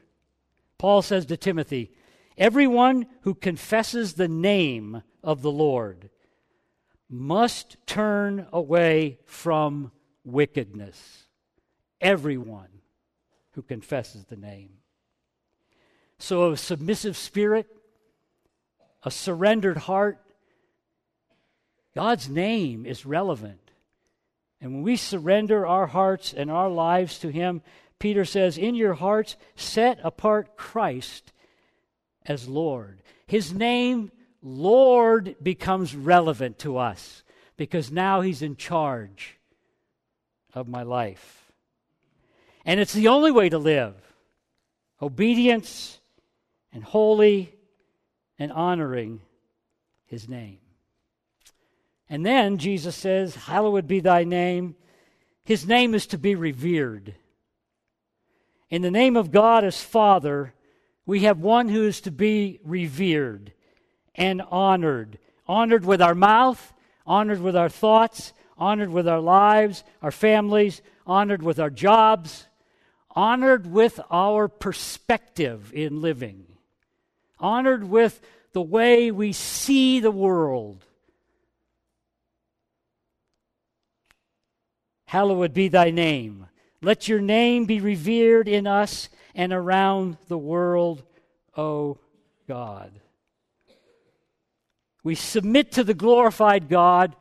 Paul 0.78 1.02
says 1.02 1.26
to 1.26 1.36
Timothy, 1.36 1.92
Everyone 2.36 3.06
who 3.22 3.34
confesses 3.34 4.14
the 4.14 4.28
name 4.28 5.02
of 5.22 5.42
the 5.42 5.52
Lord 5.52 6.10
must 7.14 7.76
turn 7.86 8.46
away 8.52 9.20
from 9.24 9.92
wickedness. 10.24 11.24
Everyone 12.00 12.80
who 13.52 13.62
confesses 13.62 14.24
the 14.24 14.36
name. 14.36 14.70
So, 16.18 16.50
a 16.50 16.56
submissive 16.56 17.16
spirit, 17.16 17.68
a 19.04 19.12
surrendered 19.12 19.76
heart, 19.76 20.18
God's 21.94 22.28
name 22.28 22.84
is 22.84 23.06
relevant. 23.06 23.70
And 24.60 24.74
when 24.74 24.82
we 24.82 24.96
surrender 24.96 25.64
our 25.66 25.86
hearts 25.86 26.32
and 26.32 26.50
our 26.50 26.68
lives 26.68 27.20
to 27.20 27.28
Him, 27.28 27.62
Peter 28.00 28.24
says, 28.24 28.58
In 28.58 28.74
your 28.74 28.94
hearts, 28.94 29.36
set 29.54 30.00
apart 30.02 30.56
Christ 30.56 31.32
as 32.26 32.48
Lord. 32.48 33.02
His 33.26 33.52
name, 33.52 34.10
Lord, 34.46 35.36
becomes 35.42 35.96
relevant 35.96 36.58
to 36.60 36.76
us 36.76 37.24
because 37.56 37.90
now 37.90 38.20
He's 38.20 38.42
in 38.42 38.56
charge 38.56 39.38
of 40.52 40.68
my 40.68 40.82
life. 40.82 41.50
And 42.66 42.78
it's 42.78 42.92
the 42.92 43.08
only 43.08 43.32
way 43.32 43.48
to 43.48 43.58
live 43.58 43.94
obedience 45.00 45.98
and 46.72 46.84
holy 46.84 47.54
and 48.38 48.52
honoring 48.52 49.22
His 50.04 50.28
name. 50.28 50.58
And 52.10 52.24
then 52.24 52.58
Jesus 52.58 52.94
says, 52.94 53.34
Hallowed 53.34 53.88
be 53.88 54.00
thy 54.00 54.24
name. 54.24 54.76
His 55.46 55.66
name 55.66 55.94
is 55.94 56.06
to 56.08 56.18
be 56.18 56.34
revered. 56.34 57.14
In 58.68 58.82
the 58.82 58.90
name 58.90 59.16
of 59.16 59.30
God 59.30 59.64
as 59.64 59.82
Father, 59.82 60.52
we 61.06 61.20
have 61.20 61.38
one 61.38 61.70
who 61.70 61.86
is 61.86 62.02
to 62.02 62.10
be 62.10 62.60
revered 62.62 63.53
and 64.14 64.42
honored. 64.50 65.18
Honored 65.46 65.84
with 65.84 66.00
our 66.00 66.14
mouth, 66.14 66.72
honored 67.06 67.40
with 67.40 67.56
our 67.56 67.68
thoughts, 67.68 68.32
honored 68.56 68.90
with 68.90 69.06
our 69.08 69.20
lives, 69.20 69.84
our 70.02 70.10
families, 70.10 70.80
honored 71.06 71.42
with 71.42 71.58
our 71.58 71.70
jobs, 71.70 72.46
honored 73.10 73.66
with 73.70 74.00
our 74.10 74.48
perspective 74.48 75.72
in 75.74 76.00
living, 76.00 76.46
honored 77.38 77.84
with 77.84 78.20
the 78.52 78.62
way 78.62 79.10
we 79.10 79.32
see 79.32 80.00
the 80.00 80.10
world. 80.10 80.84
Hallowed 85.06 85.54
be 85.54 85.68
thy 85.68 85.90
name. 85.90 86.46
Let 86.82 87.08
your 87.08 87.20
name 87.20 87.66
be 87.66 87.80
revered 87.80 88.48
in 88.48 88.66
us 88.66 89.08
and 89.34 89.52
around 89.52 90.16
the 90.28 90.38
world, 90.38 91.02
O 91.56 91.98
God. 92.48 92.90
We 95.04 95.14
submit 95.14 95.72
to 95.72 95.84
the 95.84 95.94
glorified 95.94 96.68
God. 96.68 97.14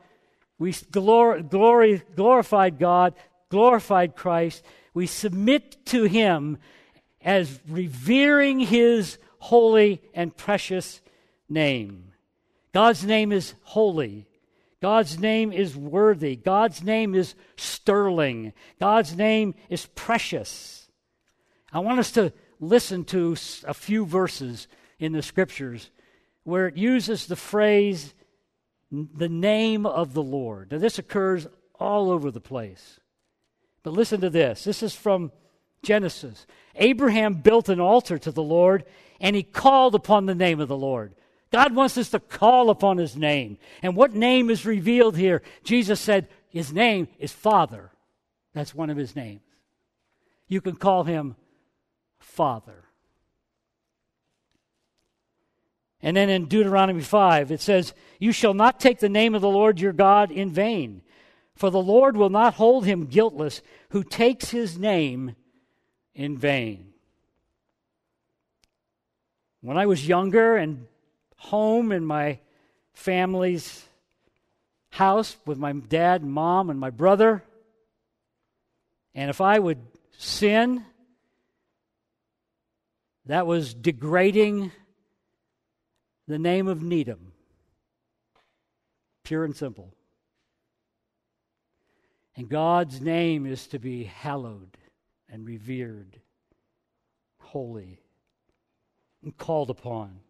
We 0.58 0.72
glor- 0.72 1.48
glory, 1.48 2.02
glorified 2.16 2.78
God, 2.78 3.14
glorified 3.50 4.16
Christ. 4.16 4.64
We 4.94 5.06
submit 5.06 5.84
to 5.86 6.04
Him 6.04 6.58
as 7.20 7.60
revering 7.68 8.60
His 8.60 9.18
holy 9.38 10.00
and 10.14 10.34
precious 10.34 11.02
name. 11.48 12.12
God's 12.72 13.04
name 13.04 13.30
is 13.30 13.54
holy. 13.62 14.26
God's 14.80 15.18
name 15.18 15.52
is 15.52 15.76
worthy. 15.76 16.36
God's 16.36 16.82
name 16.82 17.14
is 17.14 17.34
sterling. 17.56 18.52
God's 18.80 19.16
name 19.16 19.54
is 19.68 19.86
precious. 19.94 20.90
I 21.72 21.80
want 21.80 22.00
us 22.00 22.12
to 22.12 22.32
listen 22.60 23.04
to 23.06 23.36
a 23.66 23.74
few 23.74 24.06
verses 24.06 24.68
in 24.98 25.12
the 25.12 25.22
scriptures 25.22 25.90
where 26.44 26.68
it 26.68 26.76
uses 26.76 27.26
the 27.26 27.36
phrase, 27.36 28.14
the 28.90 29.28
name 29.28 29.86
of 29.86 30.14
the 30.14 30.22
Lord. 30.22 30.70
Now, 30.70 30.78
this 30.78 30.98
occurs 30.98 31.46
all 31.78 32.10
over 32.10 32.30
the 32.30 32.40
place. 32.40 33.00
But 33.82 33.92
listen 33.92 34.20
to 34.20 34.30
this. 34.30 34.64
This 34.64 34.82
is 34.82 34.94
from 34.94 35.32
Genesis. 35.82 36.46
Abraham 36.76 37.34
built 37.34 37.68
an 37.68 37.80
altar 37.80 38.18
to 38.18 38.30
the 38.30 38.42
Lord, 38.42 38.84
and 39.20 39.34
he 39.36 39.42
called 39.42 39.94
upon 39.94 40.26
the 40.26 40.34
name 40.34 40.60
of 40.60 40.68
the 40.68 40.76
Lord. 40.76 41.14
God 41.50 41.74
wants 41.74 41.96
us 41.98 42.10
to 42.10 42.18
call 42.18 42.70
upon 42.70 42.98
his 42.98 43.16
name. 43.16 43.58
And 43.82 43.94
what 43.94 44.14
name 44.14 44.50
is 44.50 44.66
revealed 44.66 45.16
here? 45.16 45.42
Jesus 45.62 46.00
said 46.00 46.28
his 46.48 46.72
name 46.72 47.08
is 47.18 47.32
Father. 47.32 47.90
That's 48.54 48.74
one 48.74 48.90
of 48.90 48.96
his 48.96 49.14
names. 49.14 49.42
You 50.48 50.60
can 50.60 50.76
call 50.76 51.04
him 51.04 51.36
Father. 52.18 52.83
And 56.04 56.14
then 56.14 56.28
in 56.28 56.48
Deuteronomy 56.48 57.00
5, 57.00 57.50
it 57.50 57.62
says, 57.62 57.94
You 58.18 58.30
shall 58.30 58.52
not 58.52 58.78
take 58.78 58.98
the 58.98 59.08
name 59.08 59.34
of 59.34 59.40
the 59.40 59.48
Lord 59.48 59.80
your 59.80 59.94
God 59.94 60.30
in 60.30 60.50
vain, 60.50 61.00
for 61.56 61.70
the 61.70 61.80
Lord 61.80 62.14
will 62.14 62.28
not 62.28 62.52
hold 62.52 62.84
him 62.84 63.06
guiltless 63.06 63.62
who 63.88 64.04
takes 64.04 64.50
his 64.50 64.78
name 64.78 65.34
in 66.14 66.36
vain. 66.36 66.92
When 69.62 69.78
I 69.78 69.86
was 69.86 70.06
younger 70.06 70.58
and 70.58 70.86
home 71.38 71.90
in 71.90 72.04
my 72.04 72.38
family's 72.92 73.86
house 74.90 75.38
with 75.46 75.56
my 75.56 75.72
dad 75.72 76.20
and 76.20 76.30
mom 76.30 76.68
and 76.68 76.78
my 76.78 76.90
brother. 76.90 77.42
And 79.14 79.30
if 79.30 79.40
I 79.40 79.58
would 79.58 79.78
sin, 80.18 80.84
that 83.24 83.46
was 83.46 83.72
degrading 83.72 84.70
the 86.26 86.38
name 86.38 86.68
of 86.68 86.82
Needham. 86.82 87.32
Pure 89.24 89.44
and 89.44 89.56
simple. 89.56 89.94
And 92.36 92.48
God's 92.48 93.00
name 93.00 93.46
is 93.46 93.66
to 93.68 93.78
be 93.78 94.04
hallowed 94.04 94.76
and 95.28 95.46
revered, 95.46 96.20
holy, 97.38 98.00
and 99.22 99.36
called 99.36 99.70
upon. 99.70 100.20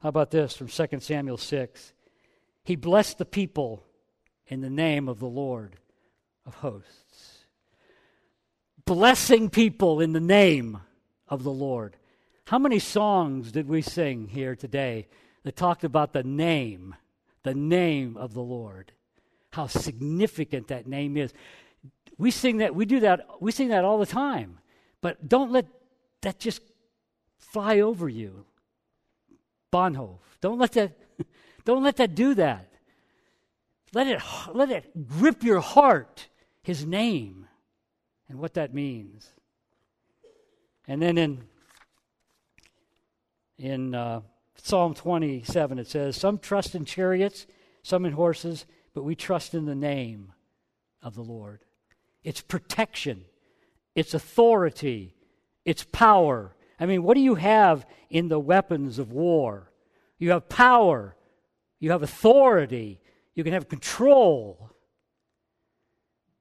How 0.00 0.08
about 0.10 0.30
this 0.30 0.56
from 0.56 0.68
2 0.68 1.00
Samuel 1.00 1.38
6? 1.38 1.92
He 2.64 2.76
blessed 2.76 3.18
the 3.18 3.24
people 3.24 3.84
in 4.46 4.60
the 4.60 4.70
name 4.70 5.08
of 5.08 5.18
the 5.18 5.26
Lord 5.26 5.76
of 6.44 6.56
hosts. 6.56 7.46
Blessing 8.84 9.50
people 9.50 10.00
in 10.00 10.12
the 10.12 10.20
name 10.20 10.80
of 11.28 11.42
the 11.42 11.52
Lord. 11.52 11.96
How 12.46 12.60
many 12.60 12.78
songs 12.78 13.50
did 13.50 13.68
we 13.68 13.82
sing 13.82 14.28
here 14.28 14.54
today 14.54 15.08
that 15.42 15.56
talked 15.56 15.82
about 15.82 16.12
the 16.12 16.22
name, 16.22 16.94
the 17.42 17.54
name 17.54 18.16
of 18.16 18.34
the 18.34 18.42
Lord? 18.42 18.92
How 19.50 19.66
significant 19.66 20.68
that 20.68 20.86
name 20.86 21.16
is. 21.16 21.34
We 22.18 22.30
sing 22.30 22.58
that, 22.58 22.72
we 22.72 22.84
do 22.84 23.00
that, 23.00 23.26
we 23.40 23.50
sing 23.50 23.68
that 23.68 23.84
all 23.84 23.98
the 23.98 24.06
time. 24.06 24.60
But 25.00 25.28
don't 25.28 25.50
let 25.50 25.66
that 26.20 26.38
just 26.38 26.62
fly 27.36 27.80
over 27.80 28.08
you. 28.08 28.46
Bonhoeffer. 29.72 30.20
Don't 30.40 30.58
let 30.58 30.70
that, 30.72 30.96
don't 31.64 31.82
let 31.82 31.96
that 31.96 32.14
do 32.14 32.34
that. 32.34 32.70
Let 33.92 34.06
it, 34.06 34.22
let 34.54 34.70
it 34.70 35.08
grip 35.08 35.42
your 35.42 35.60
heart, 35.60 36.28
his 36.62 36.86
name, 36.86 37.48
and 38.28 38.38
what 38.38 38.54
that 38.54 38.72
means. 38.72 39.30
And 40.86 41.02
then 41.02 41.18
in, 41.18 41.42
in 43.58 43.94
uh, 43.94 44.20
Psalm 44.56 44.94
27, 44.94 45.78
it 45.78 45.88
says, 45.88 46.16
Some 46.16 46.38
trust 46.38 46.74
in 46.74 46.84
chariots, 46.84 47.46
some 47.82 48.04
in 48.04 48.12
horses, 48.12 48.66
but 48.94 49.04
we 49.04 49.14
trust 49.14 49.54
in 49.54 49.66
the 49.66 49.74
name 49.74 50.32
of 51.02 51.14
the 51.14 51.22
Lord. 51.22 51.60
It's 52.24 52.40
protection, 52.40 53.24
it's 53.94 54.14
authority, 54.14 55.14
it's 55.64 55.84
power, 55.84 56.56
I 56.78 56.86
mean, 56.86 57.02
what 57.02 57.14
do 57.14 57.20
you 57.20 57.36
have 57.36 57.86
in 58.10 58.28
the 58.28 58.38
weapons 58.38 58.98
of 58.98 59.12
war? 59.12 59.70
You 60.18 60.30
have 60.30 60.48
power, 60.48 61.16
you 61.78 61.90
have 61.90 62.02
authority, 62.02 63.00
you 63.34 63.44
can 63.44 63.52
have 63.52 63.68
control. 63.68 64.70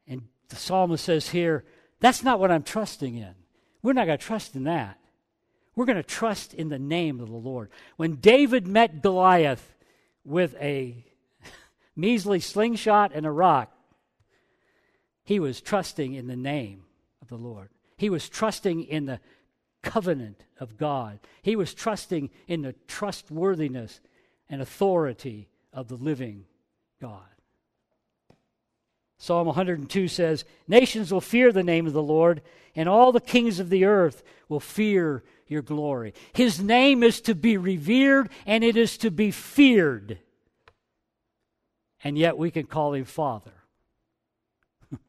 And 0.08 0.24
the 0.50 0.56
psalmist 0.56 1.06
says 1.06 1.30
here, 1.30 1.64
that's 2.00 2.24
not 2.24 2.40
what 2.40 2.52
I'm 2.52 2.64
trusting 2.64 3.16
in. 3.16 3.34
We're 3.82 3.94
not 3.94 4.06
going 4.06 4.18
to 4.18 4.26
trust 4.26 4.56
in 4.56 4.66
that. 4.66 5.00
We're 5.76 5.86
going 5.86 5.98
to 5.98 6.04
trust 6.04 6.54
in 6.54 6.70
the 6.70 6.80
name 6.80 7.20
of 7.20 7.30
the 7.30 7.36
Lord. 7.36 7.70
When 7.98 8.16
David 8.16 8.68
met 8.68 9.02
Goliath 9.02 9.76
with 10.24 10.56
a 10.62 11.06
measly 11.96 12.40
slingshot 12.40 13.12
and 13.14 13.26
a 13.26 13.32
rock, 13.32 13.72
he 15.24 15.40
was 15.40 15.60
trusting 15.60 16.14
in 16.14 16.28
the 16.28 16.36
name 16.36 16.84
of 17.22 17.28
the 17.28 17.38
Lord. 17.38 17.70
He 17.98 18.10
was 18.10 18.30
trusting 18.30 18.84
in 18.84 19.06
the 19.06 19.20
covenant 19.82 20.46
of 20.60 20.78
God. 20.78 21.20
He 21.42 21.56
was 21.56 21.74
trusting 21.74 22.30
in 22.48 22.62
the 22.62 22.74
trustworthiness 22.88 24.00
and 24.50 24.62
authority 24.62 25.50
of 25.74 25.88
the 25.88 25.96
living 25.96 26.46
God. 27.02 27.22
Psalm 29.18 29.48
102 29.48 30.08
says, 30.08 30.46
Nations 30.68 31.12
will 31.12 31.22
fear 31.22 31.52
the 31.52 31.64
name 31.64 31.88
of 31.88 31.94
the 31.94 32.04
Lord, 32.04 32.42
and 32.76 32.90
all 32.90 33.12
the 33.12 33.22
kings 33.22 33.60
of 33.60 33.70
the 33.70 33.86
earth 33.86 34.24
will 34.50 34.60
fear 34.60 35.24
your 35.48 35.62
glory. 35.62 36.14
His 36.34 36.62
name 36.62 37.04
is 37.04 37.22
to 37.22 37.36
be 37.36 37.58
revered 37.58 38.30
and 38.46 38.64
it 38.64 38.78
is 38.78 38.98
to 39.00 39.12
be 39.12 39.32
feared. 39.32 40.20
And 42.04 42.18
yet 42.18 42.38
we 42.38 42.52
can 42.52 42.66
call 42.66 42.94
him 42.94 43.06
Father. 43.06 43.54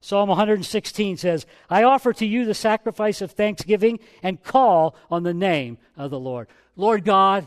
Psalm 0.00 0.28
116 0.28 1.16
says, 1.16 1.46
I 1.68 1.82
offer 1.82 2.12
to 2.14 2.26
you 2.26 2.44
the 2.44 2.54
sacrifice 2.54 3.20
of 3.20 3.32
thanksgiving 3.32 3.98
and 4.22 4.42
call 4.42 4.96
on 5.10 5.22
the 5.22 5.34
name 5.34 5.78
of 5.96 6.10
the 6.10 6.20
Lord. 6.20 6.48
Lord 6.76 7.04
God, 7.04 7.46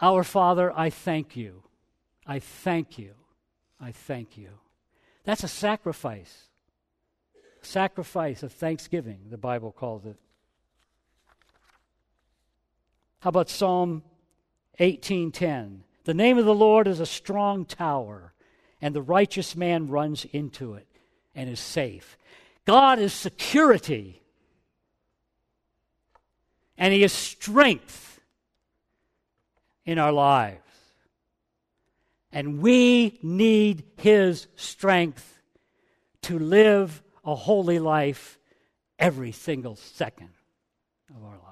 our 0.00 0.24
Father, 0.24 0.72
I 0.76 0.90
thank 0.90 1.36
you. 1.36 1.62
I 2.26 2.38
thank 2.38 2.98
you. 2.98 3.14
I 3.80 3.92
thank 3.92 4.36
you. 4.36 4.50
That's 5.24 5.44
a 5.44 5.48
sacrifice. 5.48 6.48
Sacrifice 7.66 8.42
of 8.42 8.52
thanksgiving, 8.52 9.18
the 9.28 9.36
Bible 9.36 9.72
calls 9.72 10.06
it. 10.06 10.16
How 13.18 13.30
about 13.30 13.50
Psalm 13.50 14.04
18:10? 14.78 15.82
The 16.04 16.14
name 16.14 16.38
of 16.38 16.44
the 16.44 16.54
Lord 16.54 16.86
is 16.86 17.00
a 17.00 17.06
strong 17.06 17.64
tower, 17.64 18.32
and 18.80 18.94
the 18.94 19.02
righteous 19.02 19.56
man 19.56 19.88
runs 19.88 20.24
into 20.26 20.74
it 20.74 20.86
and 21.34 21.50
is 21.50 21.58
safe. 21.58 22.16
God 22.64 23.00
is 23.00 23.12
security, 23.12 24.22
and 26.78 26.94
He 26.94 27.02
is 27.02 27.12
strength 27.12 28.20
in 29.84 29.98
our 29.98 30.12
lives. 30.12 30.60
And 32.30 32.62
we 32.62 33.18
need 33.22 33.84
His 33.96 34.46
strength 34.54 35.42
to 36.22 36.38
live 36.38 37.02
a 37.26 37.34
holy 37.34 37.78
life 37.78 38.38
every 38.98 39.32
single 39.32 39.76
second 39.76 40.30
of 41.14 41.22
our 41.24 41.30
lives. 41.30 41.42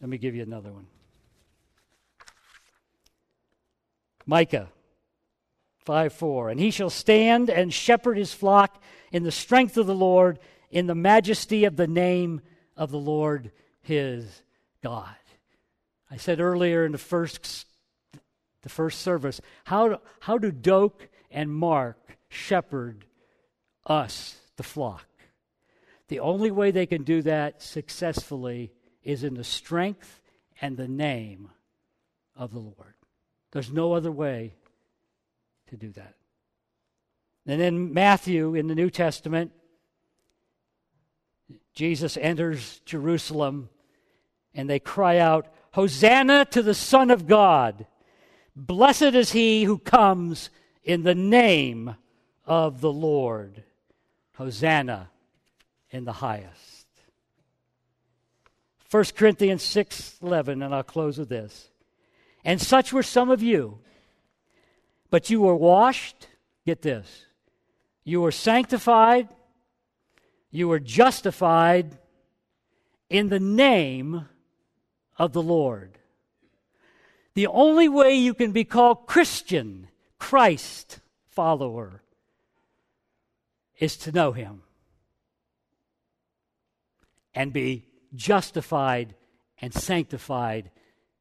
Let 0.00 0.10
me 0.10 0.18
give 0.18 0.34
you 0.34 0.42
another 0.42 0.70
one. 0.70 0.86
Micah 4.26 4.68
5 5.84 6.12
4. 6.12 6.50
And 6.50 6.60
he 6.60 6.70
shall 6.70 6.90
stand 6.90 7.50
and 7.50 7.72
shepherd 7.72 8.16
his 8.16 8.32
flock 8.32 8.82
in 9.10 9.22
the 9.22 9.32
strength 9.32 9.76
of 9.76 9.86
the 9.86 9.94
Lord, 9.94 10.38
in 10.70 10.86
the 10.86 10.94
majesty 10.94 11.64
of 11.64 11.76
the 11.76 11.86
name 11.86 12.42
of 12.76 12.90
the 12.90 12.98
Lord 12.98 13.50
his 13.80 14.42
God. 14.82 15.14
I 16.10 16.16
said 16.16 16.40
earlier 16.40 16.84
in 16.84 16.92
the 16.92 16.98
first, 16.98 17.66
the 18.62 18.68
first 18.68 19.00
service, 19.00 19.40
how, 19.64 20.00
how 20.20 20.38
do 20.38 20.50
Doak 20.50 21.08
and 21.30 21.50
Mark 21.50 22.18
shepherd 22.34 23.04
us, 23.86 24.36
the 24.56 24.62
flock? 24.62 25.06
The 26.08 26.20
only 26.20 26.50
way 26.50 26.70
they 26.70 26.86
can 26.86 27.02
do 27.02 27.22
that 27.22 27.62
successfully 27.62 28.72
is 29.02 29.24
in 29.24 29.34
the 29.34 29.44
strength 29.44 30.20
and 30.60 30.76
the 30.76 30.88
name 30.88 31.50
of 32.36 32.52
the 32.52 32.58
Lord. 32.58 32.94
There's 33.52 33.72
no 33.72 33.92
other 33.92 34.12
way 34.12 34.54
to 35.68 35.76
do 35.76 35.90
that. 35.92 36.14
And 37.46 37.60
then 37.60 37.92
Matthew 37.92 38.54
in 38.54 38.66
the 38.66 38.74
New 38.74 38.90
Testament, 38.90 39.52
Jesus 41.74 42.16
enters 42.16 42.80
Jerusalem 42.84 43.68
and 44.54 44.68
they 44.68 44.78
cry 44.78 45.18
out, 45.18 45.48
Hosanna 45.72 46.44
to 46.46 46.62
the 46.62 46.74
Son 46.74 47.10
of 47.10 47.26
God! 47.26 47.86
Blessed 48.56 49.02
is 49.02 49.32
he 49.32 49.64
who 49.64 49.78
comes 49.78 50.50
in 50.84 51.02
the 51.02 51.14
name 51.14 51.96
of 52.46 52.80
the 52.80 52.92
Lord. 52.92 53.62
Hosanna 54.34 55.10
in 55.90 56.04
the 56.04 56.12
highest. 56.12 56.86
1 58.90 59.04
Corinthians 59.16 59.62
6 59.62 60.18
11, 60.22 60.62
and 60.62 60.74
I'll 60.74 60.82
close 60.82 61.18
with 61.18 61.28
this. 61.28 61.68
And 62.44 62.60
such 62.60 62.92
were 62.92 63.02
some 63.02 63.30
of 63.30 63.42
you. 63.42 63.78
But 65.10 65.30
you 65.30 65.40
were 65.40 65.56
washed, 65.56 66.28
get 66.66 66.82
this, 66.82 67.26
you 68.04 68.20
were 68.20 68.32
sanctified, 68.32 69.28
you 70.50 70.68
were 70.68 70.80
justified 70.80 71.98
in 73.10 73.28
the 73.28 73.40
name 73.40 74.28
of 75.18 75.32
the 75.32 75.42
Lord. 75.42 75.98
The 77.34 77.48
only 77.48 77.88
way 77.88 78.14
you 78.14 78.34
can 78.34 78.52
be 78.52 78.64
called 78.64 79.06
Christian, 79.06 79.88
Christ 80.18 81.00
follower, 81.26 82.03
is 83.78 83.96
to 83.98 84.12
know 84.12 84.32
Him 84.32 84.62
and 87.34 87.52
be 87.52 87.86
justified 88.14 89.14
and 89.60 89.72
sanctified 89.72 90.70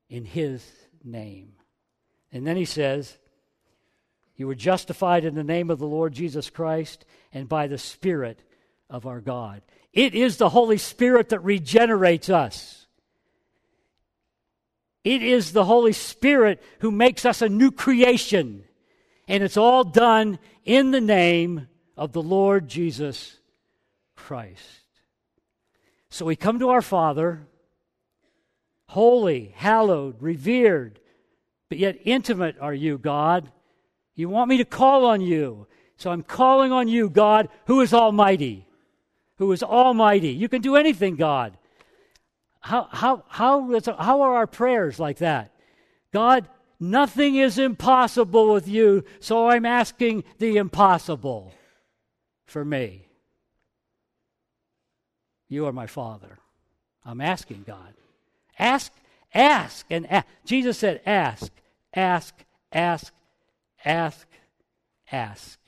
in 0.09 0.25
His 0.25 0.65
name. 1.03 1.53
And 2.31 2.45
then 2.45 2.57
He 2.57 2.65
says, 2.65 3.17
you 4.35 4.47
were 4.47 4.55
justified 4.55 5.25
in 5.25 5.35
the 5.35 5.43
name 5.43 5.69
of 5.69 5.79
the 5.79 5.87
Lord 5.87 6.13
Jesus 6.13 6.49
Christ 6.49 7.05
and 7.31 7.47
by 7.47 7.67
the 7.67 7.77
Spirit 7.77 8.39
of 8.89 9.05
our 9.05 9.21
God. 9.21 9.61
It 9.91 10.15
is 10.15 10.37
the 10.37 10.49
Holy 10.49 10.77
Spirit 10.77 11.29
that 11.29 11.43
regenerates 11.43 12.29
us. 12.29 12.87
It 15.03 15.21
is 15.21 15.51
the 15.51 15.65
Holy 15.65 15.93
Spirit 15.93 16.63
who 16.79 16.89
makes 16.89 17.25
us 17.25 17.41
a 17.41 17.49
new 17.49 17.71
creation. 17.71 18.63
And 19.27 19.43
it's 19.43 19.57
all 19.57 19.83
done 19.83 20.39
in 20.65 20.91
the 20.91 21.01
name 21.01 21.67
of 21.95 22.11
the 22.11 22.21
Lord 22.21 22.67
Jesus 22.67 23.39
Christ. 24.15 24.81
So 26.09 26.25
we 26.25 26.35
come 26.35 26.59
to 26.59 26.69
our 26.69 26.81
Father, 26.81 27.47
holy, 28.87 29.53
hallowed, 29.55 30.21
revered, 30.21 30.99
but 31.69 31.77
yet 31.77 31.97
intimate 32.03 32.55
are 32.59 32.73
you, 32.73 32.97
God. 32.97 33.51
You 34.15 34.29
want 34.29 34.49
me 34.49 34.57
to 34.57 34.65
call 34.65 35.05
on 35.05 35.21
you. 35.21 35.67
So 35.97 36.11
I'm 36.11 36.23
calling 36.23 36.71
on 36.71 36.87
you, 36.87 37.09
God, 37.09 37.49
who 37.65 37.81
is 37.81 37.93
almighty. 37.93 38.67
Who 39.37 39.51
is 39.51 39.63
almighty. 39.63 40.29
You 40.29 40.47
can 40.49 40.61
do 40.61 40.75
anything, 40.75 41.15
God. 41.15 41.57
How, 42.59 42.87
how, 42.91 43.23
how, 43.27 43.81
how 43.97 44.21
are 44.21 44.35
our 44.35 44.47
prayers 44.47 44.99
like 44.99 45.17
that? 45.17 45.51
God, 46.11 46.47
nothing 46.79 47.35
is 47.35 47.57
impossible 47.57 48.53
with 48.53 48.67
you, 48.67 49.03
so 49.19 49.49
I'm 49.49 49.65
asking 49.65 50.23
the 50.37 50.57
impossible 50.57 51.53
for 52.53 52.63
me. 52.63 53.07
You 55.49 55.65
are 55.65 55.73
my 55.73 55.87
Father. 55.87 56.39
I'm 57.05 57.19
asking 57.19 57.65
God. 57.67 57.93
Ask, 58.57 58.93
ask, 59.33 59.85
and 59.89 60.09
ask. 60.09 60.25
Jesus 60.45 60.77
said, 60.77 61.01
ask, 61.05 61.51
ask, 61.93 62.33
ask, 62.71 63.11
Ask, 63.85 64.27
ask. 65.11 65.59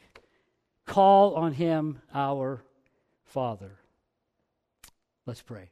Call 0.85 1.35
on 1.35 1.53
him, 1.53 2.01
our 2.13 2.63
Father. 3.25 3.79
Let's 5.25 5.41
pray. 5.41 5.69